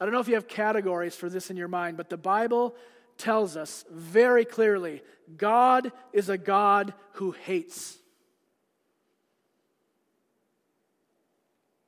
I 0.00 0.06
don't 0.06 0.14
know 0.14 0.20
if 0.20 0.28
you 0.28 0.34
have 0.34 0.48
categories 0.48 1.14
for 1.14 1.28
this 1.28 1.50
in 1.50 1.58
your 1.58 1.68
mind, 1.68 1.98
but 1.98 2.08
the 2.08 2.16
Bible 2.16 2.74
tells 3.18 3.56
us 3.56 3.84
very 3.92 4.46
clearly 4.46 5.02
God 5.36 5.92
is 6.12 6.30
a 6.30 6.38
God 6.38 6.94
who 7.14 7.32
hates. 7.32 7.98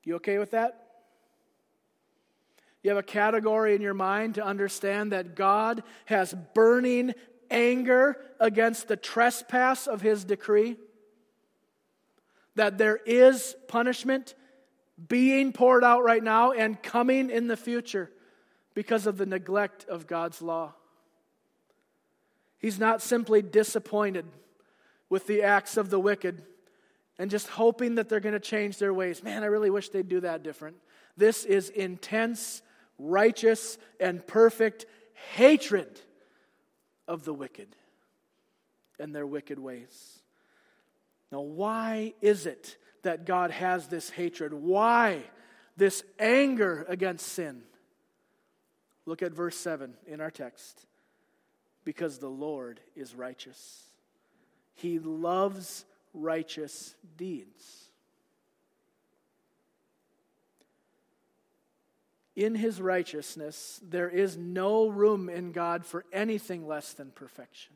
You 0.04 0.16
okay 0.16 0.38
with 0.38 0.50
that? 0.50 0.78
You 2.82 2.90
have 2.90 2.98
a 2.98 3.02
category 3.02 3.74
in 3.74 3.80
your 3.80 3.94
mind 3.94 4.34
to 4.34 4.44
understand 4.44 5.12
that 5.12 5.34
God 5.36 5.82
has 6.06 6.34
burning 6.54 7.14
anger 7.50 8.16
against 8.40 8.88
the 8.88 8.96
trespass 8.96 9.86
of 9.86 10.00
his 10.00 10.24
decree? 10.24 10.76
That 12.56 12.76
there 12.76 12.96
is 12.96 13.54
punishment 13.68 14.34
being 15.08 15.52
poured 15.52 15.84
out 15.84 16.04
right 16.04 16.22
now 16.22 16.52
and 16.52 16.82
coming 16.82 17.30
in 17.30 17.46
the 17.46 17.56
future 17.56 18.10
because 18.74 19.06
of 19.06 19.18
the 19.18 19.26
neglect 19.26 19.84
of 19.88 20.06
God's 20.06 20.42
law. 20.42 20.74
He's 22.58 22.78
not 22.78 23.02
simply 23.02 23.42
disappointed 23.42 24.26
with 25.08 25.26
the 25.26 25.42
acts 25.42 25.76
of 25.76 25.90
the 25.90 25.98
wicked 25.98 26.42
and 27.18 27.30
just 27.30 27.48
hoping 27.48 27.96
that 27.96 28.08
they're 28.08 28.20
going 28.20 28.34
to 28.34 28.40
change 28.40 28.78
their 28.78 28.94
ways. 28.94 29.22
Man, 29.22 29.42
I 29.42 29.46
really 29.46 29.70
wish 29.70 29.88
they'd 29.88 30.08
do 30.08 30.20
that 30.20 30.42
different. 30.42 30.76
This 31.16 31.44
is 31.44 31.68
intense, 31.68 32.62
righteous, 32.98 33.78
and 34.00 34.26
perfect 34.26 34.86
hatred 35.34 36.00
of 37.06 37.24
the 37.24 37.34
wicked 37.34 37.76
and 38.98 39.14
their 39.14 39.26
wicked 39.26 39.58
ways. 39.58 40.22
Now, 41.30 41.40
why 41.40 42.14
is 42.20 42.46
it 42.46 42.76
that 43.02 43.26
God 43.26 43.50
has 43.50 43.88
this 43.88 44.10
hatred? 44.10 44.52
Why 44.52 45.22
this 45.76 46.04
anger 46.18 46.84
against 46.88 47.26
sin? 47.26 47.62
Look 49.06 49.22
at 49.22 49.32
verse 49.32 49.56
7 49.56 49.94
in 50.06 50.20
our 50.20 50.30
text. 50.30 50.86
Because 51.84 52.18
the 52.18 52.28
Lord 52.28 52.80
is 52.94 53.14
righteous, 53.14 53.84
He 54.74 54.98
loves 54.98 55.84
righteous 56.14 56.94
deeds. 57.16 57.82
In 62.34 62.54
his 62.54 62.80
righteousness, 62.80 63.78
there 63.86 64.08
is 64.08 64.38
no 64.38 64.88
room 64.88 65.28
in 65.28 65.52
God 65.52 65.84
for 65.84 66.04
anything 66.12 66.66
less 66.66 66.94
than 66.94 67.10
perfection. 67.10 67.74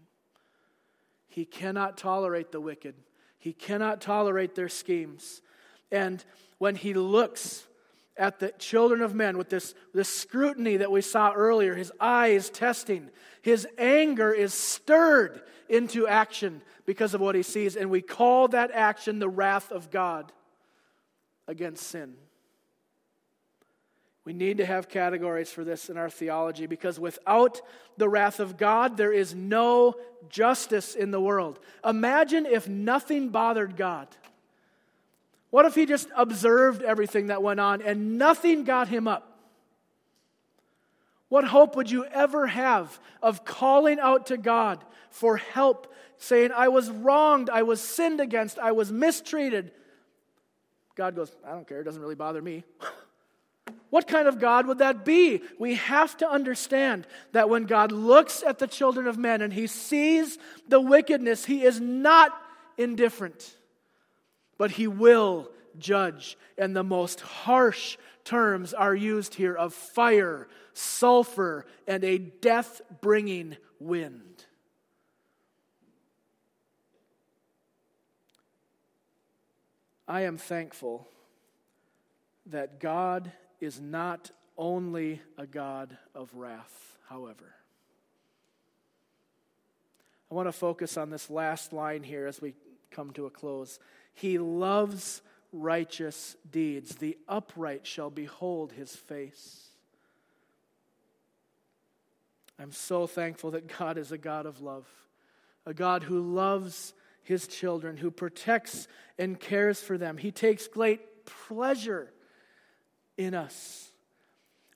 He 1.29 1.45
cannot 1.45 1.99
tolerate 1.99 2.53
the 2.53 2.61
wicked, 2.61 2.95
he 3.47 3.53
cannot 3.53 4.01
tolerate 4.01 4.57
their 4.57 4.69
schemes. 4.69 5.41
And 5.93 6.25
when 6.59 6.75
he 6.75 6.95
looks 6.95 7.65
at 8.17 8.41
the 8.41 8.49
children 8.59 9.03
of 9.03 9.15
men 9.15 9.39
with 9.39 9.51
this, 9.51 9.73
this 9.95 10.09
scrutiny 10.09 10.79
that 10.79 10.91
we 10.91 11.01
saw 11.01 11.33
earlier, 11.33 11.77
his 11.77 11.93
eyes 12.01 12.51
testing, 12.51 13.09
his 13.43 13.65
anger 13.79 14.33
is 14.33 14.53
stirred 14.53 15.43
into 15.69 16.09
action 16.09 16.61
because 16.87 17.15
of 17.15 17.21
what 17.21 17.37
he 17.37 17.45
sees. 17.45 17.77
And 17.77 17.89
we 17.89 18.03
call 18.03 18.49
that 18.49 18.73
action 18.73 19.21
the 19.21 19.29
wrath 19.29 19.71
of 19.71 19.93
God 19.93 20.33
against 21.47 21.87
sin. 21.87 22.17
We 24.27 24.33
need 24.33 24.59
to 24.59 24.67
have 24.67 24.89
categories 24.89 25.53
for 25.53 25.63
this 25.63 25.89
in 25.89 25.97
our 25.97 26.11
theology 26.11 26.67
because 26.67 26.99
without 26.99 27.61
the 27.97 28.09
wrath 28.09 28.41
of 28.41 28.57
God, 28.57 28.97
there 28.97 29.13
is 29.13 29.37
no 29.37 29.95
justice 30.29 30.97
in 30.97 31.13
the 31.13 31.21
world. 31.21 31.61
Imagine 31.85 32.45
if 32.45 32.69
nothing 32.69 33.29
bothered 33.29 33.77
God. 33.77 34.09
What 35.51 35.65
if 35.65 35.77
he 35.77 35.87
just 35.87 36.09
observed 36.17 36.83
everything 36.83 37.29
that 37.29 37.41
went 37.41 37.61
on 37.61 37.81
and 37.81 38.19
nothing 38.19 38.65
got 38.65 38.89
him 38.89 39.07
up? 39.07 39.39
What 41.29 41.45
hope 41.45 41.77
would 41.77 41.89
you 41.89 42.05
ever 42.07 42.49
have 42.49 42.99
of 43.23 43.45
calling 43.45 44.01
out 44.01 44.27
to 44.27 44.37
God 44.37 44.85
for 45.09 45.37
help, 45.37 45.95
saying, 46.19 46.51
I 46.51 46.67
was 46.67 46.91
wronged, 46.91 47.49
I 47.49 47.63
was 47.63 47.81
sinned 47.81 48.21
against, 48.21 48.59
I 48.59 48.73
was 48.73 48.91
mistreated? 48.91 49.71
God 50.97 51.15
goes, 51.15 51.31
I 51.47 51.53
don't 51.53 51.69
care, 51.69 51.81
it 51.81 51.85
doesn't 51.85 52.03
really 52.03 52.17
bother 52.17 52.43
me. 52.43 52.65
What 53.91 54.09
kind 54.09 54.29
of 54.29 54.39
God 54.39 54.67
would 54.67 54.79
that 54.79 55.05
be? 55.05 55.41
We 55.59 55.77
have 55.77 56.17
to 56.19 56.31
understand 56.31 57.07
that 57.33 57.49
when 57.49 57.65
God 57.65 57.93
looks 57.93 58.43
at 58.43 58.59
the 58.59 58.67
children 58.67 59.07
of 59.07 59.17
men 59.17 59.41
and 59.41 59.53
he 59.53 59.67
sees 59.67 60.39
the 60.69 60.81
wickedness, 60.81 61.45
he 61.45 61.63
is 61.63 61.81
not 61.81 62.33
indifferent, 62.77 63.57
but 64.59 64.73
he 64.73 64.87
will 64.87 65.51
judge. 65.79 66.37
And 66.59 66.77
the 66.77 66.85
most 66.85 67.21
harsh 67.21 67.97
terms 68.25 68.75
are 68.75 68.95
used 68.95 69.35
here 69.35 69.55
of 69.55 69.73
fire, 69.73 70.49
sulfur, 70.75 71.65
and 71.87 72.05
a 72.05 72.19
death 72.19 72.83
bringing 73.01 73.57
wind. 73.79 74.45
I 80.09 80.23
am 80.23 80.39
thankful 80.39 81.09
that 82.47 82.79
God 82.79 83.33
is 83.61 83.81
not 83.81 84.31
only 84.57 85.21
a 85.37 85.47
God 85.47 85.97
of 86.15 86.35
wrath, 86.35 86.97
however. 87.09 87.55
I 90.31 90.35
want 90.35 90.49
to 90.49 90.53
focus 90.53 90.97
on 90.97 91.11
this 91.11 91.31
last 91.31 91.73
line 91.73 92.03
here 92.03 92.27
as 92.27 92.41
we 92.41 92.55
come 92.91 93.13
to 93.13 93.27
a 93.27 93.31
close. 93.31 93.79
He 94.15 94.39
loves 94.39 95.23
righteous 95.53 96.37
deeds. 96.51 96.97
The 96.97 97.17
upright 97.29 97.87
shall 97.87 98.11
behold 98.11 98.73
his 98.73 98.95
face. 98.95 99.69
I'm 102.59 102.73
so 102.73 103.07
thankful 103.07 103.53
that 103.53 103.79
God 103.79 103.99
is 103.99 104.13
a 104.13 104.19
God 104.19 104.47
of 104.47 104.63
love, 104.63 104.87
a 105.67 105.75
God 105.75 106.03
who 106.03 106.21
loves 106.21 106.95
his 107.23 107.47
children, 107.47 107.97
who 107.97 108.11
protects 108.11 108.89
and 109.19 109.39
cares 109.39 109.81
for 109.81 109.99
them. 109.99 110.17
He 110.17 110.31
takes 110.31 110.67
great 110.67 111.27
pleasure 111.27 112.11
in 113.17 113.35
us 113.35 113.91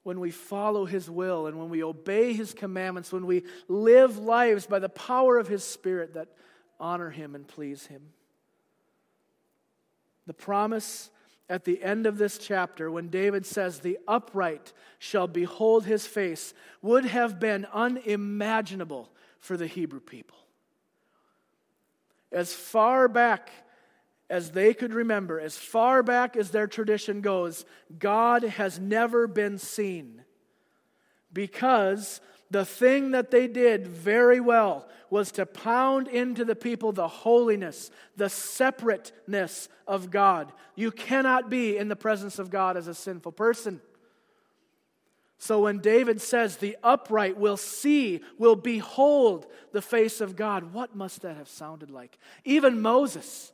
when 0.02 0.18
we 0.20 0.30
follow 0.30 0.86
his 0.86 1.10
will 1.10 1.46
and 1.46 1.58
when 1.58 1.68
we 1.68 1.82
obey 1.82 2.32
his 2.32 2.54
commandments, 2.54 3.12
when 3.12 3.26
we 3.26 3.44
live 3.68 4.18
lives 4.18 4.66
by 4.66 4.78
the 4.78 4.88
power 4.88 5.38
of 5.38 5.48
his 5.48 5.62
spirit 5.62 6.14
that 6.14 6.28
honor 6.78 7.10
him 7.10 7.34
and 7.34 7.46
please 7.46 7.86
him. 7.86 8.00
The 10.26 10.34
promise 10.34 11.10
at 11.50 11.64
the 11.64 11.82
end 11.82 12.06
of 12.06 12.16
this 12.16 12.38
chapter, 12.38 12.90
when 12.90 13.08
David 13.08 13.44
says, 13.44 13.80
The 13.80 13.98
upright 14.06 14.72
shall 14.98 15.26
behold 15.26 15.84
his 15.84 16.06
face, 16.06 16.54
would 16.80 17.04
have 17.04 17.40
been 17.40 17.66
unimaginable 17.72 19.10
for 19.40 19.56
the 19.56 19.66
Hebrew 19.66 20.00
people. 20.00 20.38
As 22.30 22.54
far 22.54 23.08
back 23.08 23.50
as 24.30 24.52
they 24.52 24.72
could 24.72 24.94
remember, 24.94 25.40
as 25.40 25.58
far 25.58 26.02
back 26.02 26.36
as 26.36 26.50
their 26.50 26.68
tradition 26.68 27.20
goes, 27.20 27.64
God 27.98 28.44
has 28.44 28.78
never 28.78 29.26
been 29.26 29.58
seen 29.58 30.22
because 31.32 32.20
the 32.50 32.64
thing 32.64 33.10
that 33.10 33.30
they 33.30 33.48
did 33.48 33.86
very 33.86 34.40
well 34.40 34.88
was 35.10 35.32
to 35.32 35.44
pound 35.44 36.06
into 36.06 36.44
the 36.44 36.54
people 36.54 36.92
the 36.92 37.08
holiness, 37.08 37.90
the 38.16 38.28
separateness 38.28 39.68
of 39.86 40.10
God. 40.10 40.52
You 40.76 40.92
cannot 40.92 41.50
be 41.50 41.76
in 41.76 41.88
the 41.88 41.96
presence 41.96 42.38
of 42.38 42.50
God 42.50 42.76
as 42.76 42.86
a 42.86 42.94
sinful 42.94 43.32
person. 43.32 43.80
So 45.38 45.62
when 45.62 45.78
David 45.78 46.20
says, 46.20 46.56
The 46.56 46.76
upright 46.84 47.36
will 47.36 47.56
see, 47.56 48.20
will 48.38 48.56
behold 48.56 49.46
the 49.72 49.82
face 49.82 50.20
of 50.20 50.36
God, 50.36 50.72
what 50.72 50.94
must 50.94 51.22
that 51.22 51.36
have 51.36 51.48
sounded 51.48 51.90
like? 51.90 52.18
Even 52.44 52.80
Moses, 52.80 53.52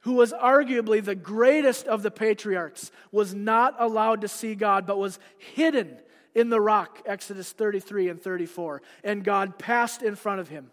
who 0.00 0.14
was 0.14 0.32
arguably 0.32 1.04
the 1.04 1.14
greatest 1.14 1.86
of 1.86 2.02
the 2.02 2.10
patriarchs, 2.10 2.90
was 3.10 3.34
not 3.34 3.74
allowed 3.78 4.20
to 4.20 4.28
see 4.28 4.54
God, 4.54 4.86
but 4.86 4.98
was 4.98 5.18
hidden 5.54 5.98
in 6.34 6.50
the 6.50 6.60
rock, 6.60 7.02
Exodus 7.04 7.52
33 7.52 8.08
and 8.08 8.22
34, 8.22 8.82
and 9.02 9.24
God 9.24 9.58
passed 9.58 10.02
in 10.02 10.14
front 10.14 10.40
of 10.40 10.48
him. 10.48 10.70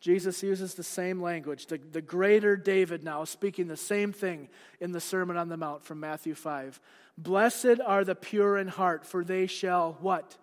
Jesus 0.00 0.42
uses 0.42 0.74
the 0.74 0.84
same 0.84 1.20
language. 1.20 1.66
The, 1.66 1.78
the 1.78 2.00
greater 2.00 2.56
David 2.56 3.02
now 3.02 3.24
speaking 3.24 3.66
the 3.66 3.76
same 3.76 4.12
thing 4.12 4.48
in 4.80 4.92
the 4.92 5.00
Sermon 5.00 5.36
on 5.36 5.48
the 5.48 5.56
Mount 5.56 5.84
from 5.84 5.98
Matthew 5.98 6.34
5. 6.34 6.80
Blessed 7.16 7.80
are 7.84 8.04
the 8.04 8.14
pure 8.14 8.56
in 8.58 8.68
heart, 8.68 9.04
for 9.04 9.24
they 9.24 9.46
shall 9.46 9.98
what? 10.00 10.36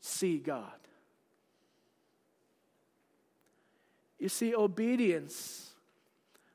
See 0.00 0.38
God. 0.38 0.81
You 4.22 4.28
see, 4.28 4.54
obedience 4.54 5.72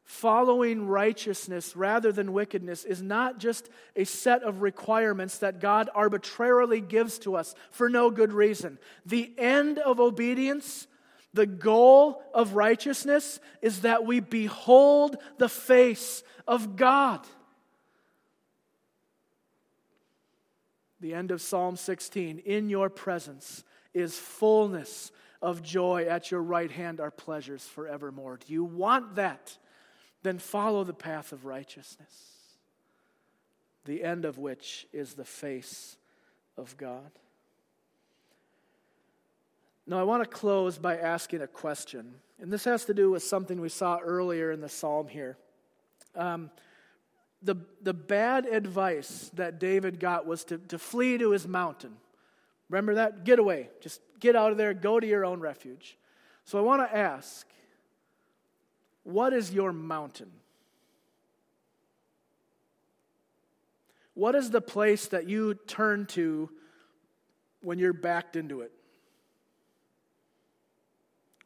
following 0.05 0.87
righteousness 0.87 1.75
rather 1.75 2.13
than 2.13 2.31
wickedness 2.31 2.85
is 2.85 3.01
not 3.01 3.39
just 3.39 3.67
a 3.93 4.05
set 4.05 4.41
of 4.41 4.61
requirements 4.61 5.39
that 5.39 5.59
God 5.59 5.89
arbitrarily 5.93 6.79
gives 6.79 7.19
to 7.19 7.35
us 7.35 7.55
for 7.69 7.89
no 7.89 8.09
good 8.09 8.31
reason. 8.31 8.79
The 9.05 9.33
end 9.37 9.79
of 9.79 9.99
obedience, 9.99 10.87
the 11.33 11.45
goal 11.45 12.23
of 12.33 12.53
righteousness, 12.53 13.41
is 13.61 13.81
that 13.81 14.05
we 14.05 14.21
behold 14.21 15.17
the 15.37 15.49
face 15.49 16.23
of 16.47 16.77
God. 16.77 17.27
The 21.01 21.13
end 21.13 21.31
of 21.31 21.41
Psalm 21.41 21.75
16 21.75 22.39
In 22.45 22.69
your 22.69 22.89
presence 22.89 23.65
is 23.93 24.17
fullness 24.17 25.11
of 25.41 25.61
joy. 25.61 26.05
At 26.09 26.31
your 26.31 26.41
right 26.41 26.71
hand 26.71 26.99
are 26.99 27.11
pleasures 27.11 27.63
forevermore. 27.63 28.39
Do 28.45 28.53
you 28.53 28.63
want 28.63 29.15
that? 29.15 29.57
then 30.23 30.39
follow 30.39 30.83
the 30.83 30.93
path 30.93 31.31
of 31.31 31.45
righteousness. 31.45 32.33
the 33.85 34.03
end 34.03 34.25
of 34.25 34.37
which 34.37 34.85
is 34.91 35.13
the 35.13 35.23
face 35.23 35.95
of 36.57 36.75
God. 36.75 37.09
Now, 39.85 39.97
I 39.97 40.03
want 40.03 40.21
to 40.23 40.29
close 40.29 40.77
by 40.77 40.97
asking 40.97 41.41
a 41.41 41.47
question. 41.47 42.15
And 42.41 42.51
this 42.51 42.65
has 42.65 42.83
to 42.85 42.93
do 42.93 43.09
with 43.09 43.23
something 43.23 43.61
we 43.61 43.69
saw 43.69 43.99
earlier 43.99 44.51
in 44.51 44.59
the 44.59 44.67
psalm 44.67 45.07
here. 45.07 45.37
Um, 46.13 46.51
the, 47.41 47.55
the 47.81 47.93
bad 47.93 48.45
advice 48.45 49.31
that 49.35 49.57
David 49.57 50.01
got 50.01 50.25
was 50.25 50.43
to, 50.45 50.57
to 50.57 50.77
flee 50.77 51.17
to 51.19 51.31
his 51.31 51.47
mountain. 51.47 51.95
Remember 52.69 52.95
that? 52.95 53.23
Get 53.23 53.39
away. 53.39 53.69
Just 53.81 54.01
get 54.19 54.35
out 54.35 54.51
of 54.51 54.57
there. 54.57 54.73
Go 54.73 54.99
to 54.99 55.07
your 55.07 55.25
own 55.25 55.39
refuge. 55.39 55.97
So 56.45 56.57
I 56.57 56.61
want 56.61 56.87
to 56.87 56.95
ask 56.95 57.47
what 59.03 59.31
is 59.31 59.53
your 59.53 59.71
mountain? 59.71 60.31
What 64.15 64.35
is 64.35 64.49
the 64.49 64.61
place 64.61 65.07
that 65.07 65.29
you 65.29 65.53
turn 65.53 66.07
to 66.07 66.49
when 67.61 67.79
you're 67.79 67.93
backed 67.93 68.35
into 68.35 68.61
it? 68.61 68.71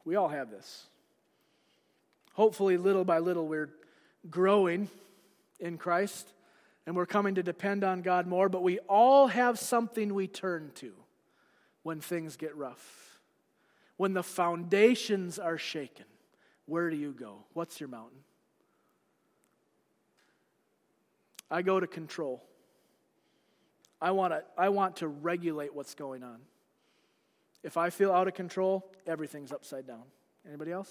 We 0.04 0.16
all 0.16 0.28
have 0.28 0.50
this. 0.50 0.86
Hopefully, 2.32 2.76
little 2.76 3.04
by 3.04 3.18
little, 3.18 3.46
we're 3.46 3.70
growing 4.28 4.88
in 5.60 5.78
Christ 5.78 6.32
and 6.86 6.96
we're 6.96 7.06
coming 7.06 7.36
to 7.36 7.42
depend 7.42 7.84
on 7.84 8.02
God 8.02 8.26
more, 8.26 8.48
but 8.48 8.62
we 8.62 8.78
all 8.80 9.28
have 9.28 9.58
something 9.58 10.14
we 10.14 10.26
turn 10.26 10.72
to 10.76 10.92
when 11.82 12.00
things 12.00 12.36
get 12.36 12.56
rough. 12.56 13.20
When 13.96 14.12
the 14.12 14.22
foundations 14.22 15.38
are 15.38 15.58
shaken, 15.58 16.06
where 16.66 16.90
do 16.90 16.96
you 16.96 17.12
go? 17.12 17.44
What's 17.52 17.80
your 17.80 17.88
mountain? 17.88 18.18
I 21.50 21.62
go 21.62 21.78
to 21.78 21.86
control. 21.86 22.42
I 24.00 24.10
want 24.12 24.32
to, 24.32 24.42
I 24.56 24.70
want 24.70 24.96
to 24.96 25.08
regulate 25.08 25.74
what's 25.74 25.94
going 25.94 26.22
on. 26.22 26.38
If 27.62 27.76
I 27.76 27.90
feel 27.90 28.10
out 28.10 28.26
of 28.26 28.34
control, 28.34 28.90
everything's 29.06 29.52
upside 29.52 29.86
down. 29.86 30.02
Anybody 30.48 30.72
else? 30.72 30.90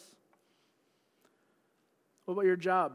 What 2.25 2.33
about 2.33 2.45
your 2.45 2.55
job? 2.55 2.93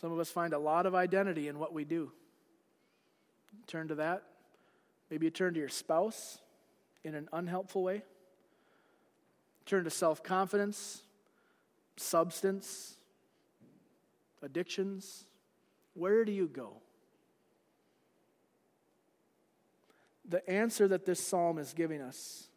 Some 0.00 0.10
of 0.10 0.18
us 0.18 0.30
find 0.30 0.52
a 0.52 0.58
lot 0.58 0.86
of 0.86 0.96
identity 0.96 1.46
in 1.46 1.60
what 1.60 1.72
we 1.72 1.84
do. 1.84 2.10
Turn 3.68 3.86
to 3.88 3.94
that. 3.96 4.24
Maybe 5.12 5.26
you 5.26 5.30
turn 5.30 5.52
to 5.52 5.60
your 5.60 5.68
spouse 5.68 6.38
in 7.04 7.14
an 7.14 7.28
unhelpful 7.34 7.82
way. 7.82 8.00
Turn 9.66 9.84
to 9.84 9.90
self 9.90 10.22
confidence, 10.22 11.02
substance, 11.98 12.96
addictions. 14.40 15.26
Where 15.92 16.24
do 16.24 16.32
you 16.32 16.48
go? 16.48 16.78
The 20.26 20.48
answer 20.48 20.88
that 20.88 21.04
this 21.04 21.22
psalm 21.22 21.58
is 21.58 21.74
giving 21.74 22.00
us 22.00 22.48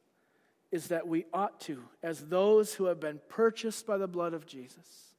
is 0.72 0.88
that 0.88 1.10
we 1.10 1.26
ought 1.34 1.60
to, 1.62 1.84
as 2.02 2.22
those 2.22 2.76
who 2.76 2.86
have 2.86 3.02
been 3.02 3.20
purchased 3.28 3.86
by 3.86 3.98
the 3.98 4.08
blood 4.08 4.34
of 4.34 4.46
Jesus, 4.46 5.14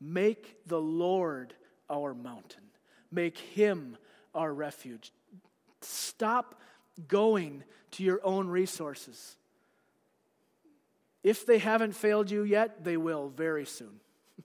make 0.00 0.56
the 0.66 0.80
Lord 0.80 1.52
our 1.90 2.14
mountain, 2.14 2.64
make 3.12 3.36
him 3.36 3.98
our 4.34 4.54
refuge. 4.54 5.12
Stop 5.82 6.54
going 7.06 7.62
to 7.92 8.02
your 8.02 8.20
own 8.24 8.48
resources. 8.48 9.36
If 11.22 11.46
they 11.46 11.58
haven't 11.58 11.92
failed 11.92 12.30
you 12.30 12.42
yet, 12.42 12.84
they 12.84 12.96
will 12.96 13.28
very 13.28 13.64
soon. 13.64 14.00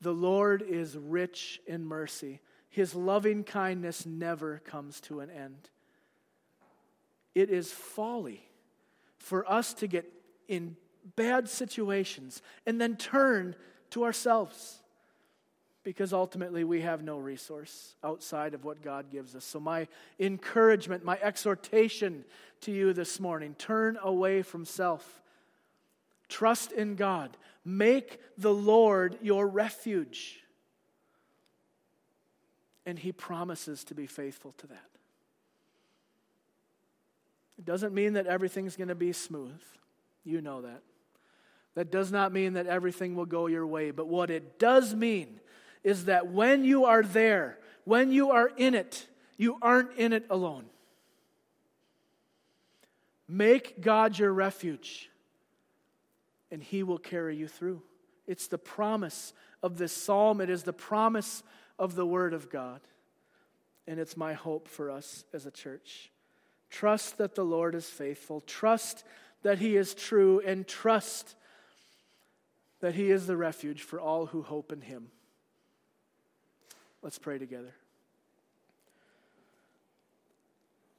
the 0.00 0.12
Lord 0.12 0.62
is 0.62 0.96
rich 0.96 1.60
in 1.66 1.84
mercy. 1.84 2.40
His 2.68 2.94
loving 2.94 3.44
kindness 3.44 4.06
never 4.06 4.60
comes 4.64 5.00
to 5.02 5.20
an 5.20 5.30
end. 5.30 5.70
It 7.34 7.50
is 7.50 7.72
folly 7.72 8.46
for 9.18 9.50
us 9.50 9.74
to 9.74 9.86
get 9.86 10.10
in 10.48 10.76
bad 11.16 11.48
situations 11.48 12.42
and 12.66 12.80
then 12.80 12.96
turn 12.96 13.54
to 13.90 14.04
ourselves 14.04 14.79
because 15.82 16.12
ultimately 16.12 16.64
we 16.64 16.82
have 16.82 17.02
no 17.02 17.18
resource 17.18 17.94
outside 18.04 18.54
of 18.54 18.64
what 18.64 18.82
God 18.82 19.10
gives 19.10 19.34
us. 19.34 19.44
So, 19.44 19.58
my 19.58 19.88
encouragement, 20.18 21.04
my 21.04 21.18
exhortation 21.22 22.24
to 22.62 22.72
you 22.72 22.92
this 22.92 23.18
morning 23.18 23.54
turn 23.58 23.98
away 24.02 24.42
from 24.42 24.64
self, 24.64 25.22
trust 26.28 26.72
in 26.72 26.96
God, 26.96 27.36
make 27.64 28.20
the 28.36 28.52
Lord 28.52 29.16
your 29.22 29.46
refuge. 29.46 30.40
And 32.84 32.98
He 32.98 33.12
promises 33.12 33.84
to 33.84 33.94
be 33.94 34.06
faithful 34.06 34.52
to 34.58 34.66
that. 34.68 34.90
It 37.58 37.64
doesn't 37.64 37.94
mean 37.94 38.14
that 38.14 38.26
everything's 38.26 38.76
going 38.76 38.88
to 38.88 38.94
be 38.94 39.12
smooth. 39.12 39.60
You 40.24 40.40
know 40.40 40.62
that. 40.62 40.82
That 41.74 41.90
does 41.90 42.10
not 42.10 42.32
mean 42.32 42.54
that 42.54 42.66
everything 42.66 43.14
will 43.14 43.26
go 43.26 43.46
your 43.46 43.66
way. 43.66 43.90
But 43.90 44.08
what 44.08 44.30
it 44.30 44.58
does 44.58 44.94
mean 44.94 45.40
is 45.82 46.06
that 46.06 46.28
when 46.28 46.64
you 46.64 46.84
are 46.84 47.02
there, 47.02 47.58
when 47.84 48.12
you 48.12 48.30
are 48.30 48.50
in 48.56 48.74
it, 48.74 49.06
you 49.36 49.56
aren't 49.62 49.94
in 49.96 50.12
it 50.12 50.26
alone. 50.30 50.66
Make 53.26 53.80
God 53.80 54.18
your 54.18 54.32
refuge, 54.32 55.08
and 56.50 56.62
He 56.62 56.82
will 56.82 56.98
carry 56.98 57.36
you 57.36 57.46
through. 57.46 57.82
It's 58.26 58.48
the 58.48 58.58
promise 58.58 59.32
of 59.62 59.78
this 59.78 59.92
psalm, 59.92 60.40
it 60.40 60.50
is 60.50 60.64
the 60.64 60.72
promise 60.72 61.42
of 61.78 61.94
the 61.94 62.06
Word 62.06 62.34
of 62.34 62.50
God. 62.50 62.80
And 63.86 63.98
it's 63.98 64.16
my 64.16 64.34
hope 64.34 64.68
for 64.68 64.90
us 64.90 65.24
as 65.32 65.46
a 65.46 65.50
church. 65.50 66.10
Trust 66.70 67.18
that 67.18 67.34
the 67.34 67.44
Lord 67.44 67.74
is 67.74 67.88
faithful, 67.88 68.40
trust 68.40 69.04
that 69.42 69.58
He 69.58 69.76
is 69.76 69.94
true, 69.94 70.40
and 70.44 70.66
trust 70.66 71.34
that 72.80 72.94
He 72.94 73.10
is 73.10 73.26
the 73.26 73.36
refuge 73.36 73.82
for 73.82 74.00
all 74.00 74.26
who 74.26 74.42
hope 74.42 74.72
in 74.72 74.82
Him. 74.82 75.10
Let's 77.02 77.18
pray 77.18 77.38
together. 77.38 77.74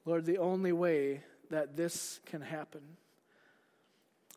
Lord, 0.06 0.26
the 0.26 0.40
only 0.40 0.72
way 0.72 1.22
that 1.52 1.78
this 1.78 2.20
can 2.26 2.42
happen, 2.42 2.82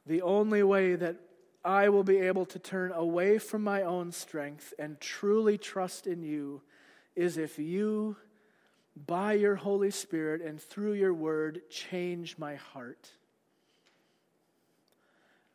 the 0.06 0.22
only 0.22 0.62
way 0.62 0.94
that 0.94 1.16
I 1.64 1.88
will 1.88 2.04
be 2.04 2.18
able 2.18 2.44
to 2.46 2.58
turn 2.58 2.92
away 2.92 3.38
from 3.38 3.64
my 3.64 3.82
own 3.82 4.12
strength 4.12 4.74
and 4.78 5.00
truly 5.00 5.56
trust 5.56 6.06
in 6.06 6.22
you 6.22 6.60
is 7.16 7.38
if 7.38 7.58
you, 7.58 8.16
by 9.06 9.32
your 9.32 9.54
Holy 9.54 9.90
Spirit 9.90 10.42
and 10.42 10.60
through 10.60 10.92
your 10.92 11.14
word, 11.14 11.62
change 11.70 12.36
my 12.36 12.56
heart. 12.56 13.10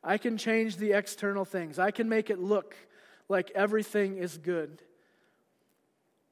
I 0.04 0.18
can 0.18 0.38
change 0.38 0.78
the 0.78 0.94
external 0.94 1.46
things, 1.46 1.78
I 1.78 1.92
can 1.92 2.10
make 2.10 2.32
it 2.32 2.40
look 2.40 2.76
like 3.28 3.52
everything 3.54 4.18
is 4.18 4.40
good. 4.40 4.82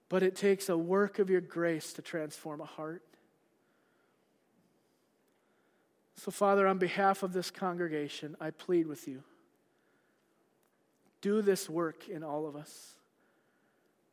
But 0.10 0.24
it 0.24 0.36
takes 0.36 0.70
a 0.70 0.78
work 0.78 1.20
of 1.20 1.30
your 1.30 1.42
grace 1.42 1.94
to 1.94 2.02
transform 2.02 2.62
a 2.62 2.66
heart. 2.66 3.04
So, 6.16 6.32
Father, 6.32 6.66
on 6.66 6.78
behalf 6.78 7.24
of 7.24 7.34
this 7.34 7.52
congregation, 7.52 8.36
I 8.40 8.52
plead 8.52 8.88
with 8.88 9.08
you. 9.08 9.24
Do 11.22 11.42
this 11.42 11.70
work 11.70 12.08
in 12.10 12.24
all 12.24 12.48
of 12.48 12.56
us. 12.56 12.94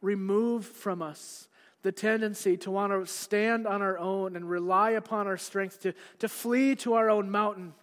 Remove 0.03 0.67
from 0.67 1.01
us 1.01 1.49
the 1.83 1.93
tendency 1.93 2.57
to 2.57 2.71
want 2.71 2.93
to 2.93 3.07
stand 3.11 3.67
on 3.67 3.83
our 3.83 3.99
own 3.99 4.37
and 4.37 4.49
rely 4.49 4.91
upon 4.91 5.27
our 5.27 5.37
strength, 5.37 5.81
to, 5.81 5.93
to 6.19 6.29
flee 6.29 6.75
to 6.77 6.95
our 6.95 7.11
own 7.11 7.31
mountain. 7.31 7.75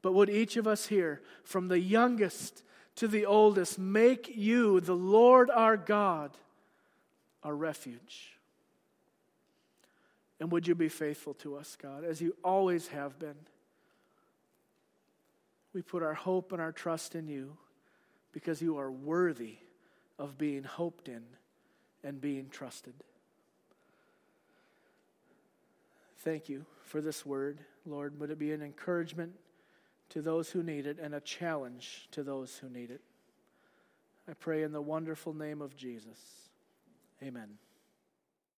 But 0.00 0.14
would 0.14 0.30
each 0.30 0.56
of 0.56 0.66
us 0.66 0.86
here, 0.86 1.22
from 1.44 1.68
the 1.68 1.78
youngest 1.78 2.62
to 2.96 3.08
the 3.08 3.26
oldest, 3.26 3.78
make 3.78 4.36
you 4.36 4.80
the 4.80 4.96
Lord 4.96 5.50
our 5.50 5.76
God 5.76 6.36
our 7.42 7.54
refuge. 7.54 8.36
And 10.40 10.50
would 10.50 10.66
you 10.66 10.74
be 10.74 10.88
faithful 10.88 11.34
to 11.34 11.56
us, 11.56 11.76
God, 11.80 12.04
as 12.04 12.20
you 12.20 12.34
always 12.42 12.88
have 12.88 13.18
been? 13.18 13.36
We 15.72 15.82
put 15.82 16.02
our 16.02 16.14
hope 16.14 16.52
and 16.52 16.60
our 16.60 16.72
trust 16.72 17.14
in 17.14 17.28
you 17.28 17.56
because 18.32 18.60
you 18.60 18.78
are 18.78 18.90
worthy 18.90 19.56
of 20.18 20.36
being 20.38 20.64
hoped 20.64 21.08
in 21.08 21.22
and 22.04 22.20
being 22.20 22.48
trusted. 22.48 22.94
Thank 26.18 26.48
you 26.48 26.66
for 26.82 27.00
this 27.00 27.24
word, 27.26 27.60
Lord. 27.84 28.18
Would 28.20 28.30
it 28.30 28.38
be 28.38 28.52
an 28.52 28.62
encouragement 28.62 29.32
to 30.10 30.22
those 30.22 30.50
who 30.50 30.62
need 30.62 30.86
it 30.86 30.98
and 31.00 31.14
a 31.14 31.20
challenge 31.20 32.08
to 32.12 32.22
those 32.22 32.58
who 32.58 32.68
need 32.68 32.90
it? 32.90 33.00
I 34.28 34.34
pray 34.34 34.62
in 34.62 34.72
the 34.72 34.82
wonderful 34.82 35.34
name 35.34 35.60
of 35.60 35.76
Jesus. 35.76 36.18
Amen. 37.22 37.58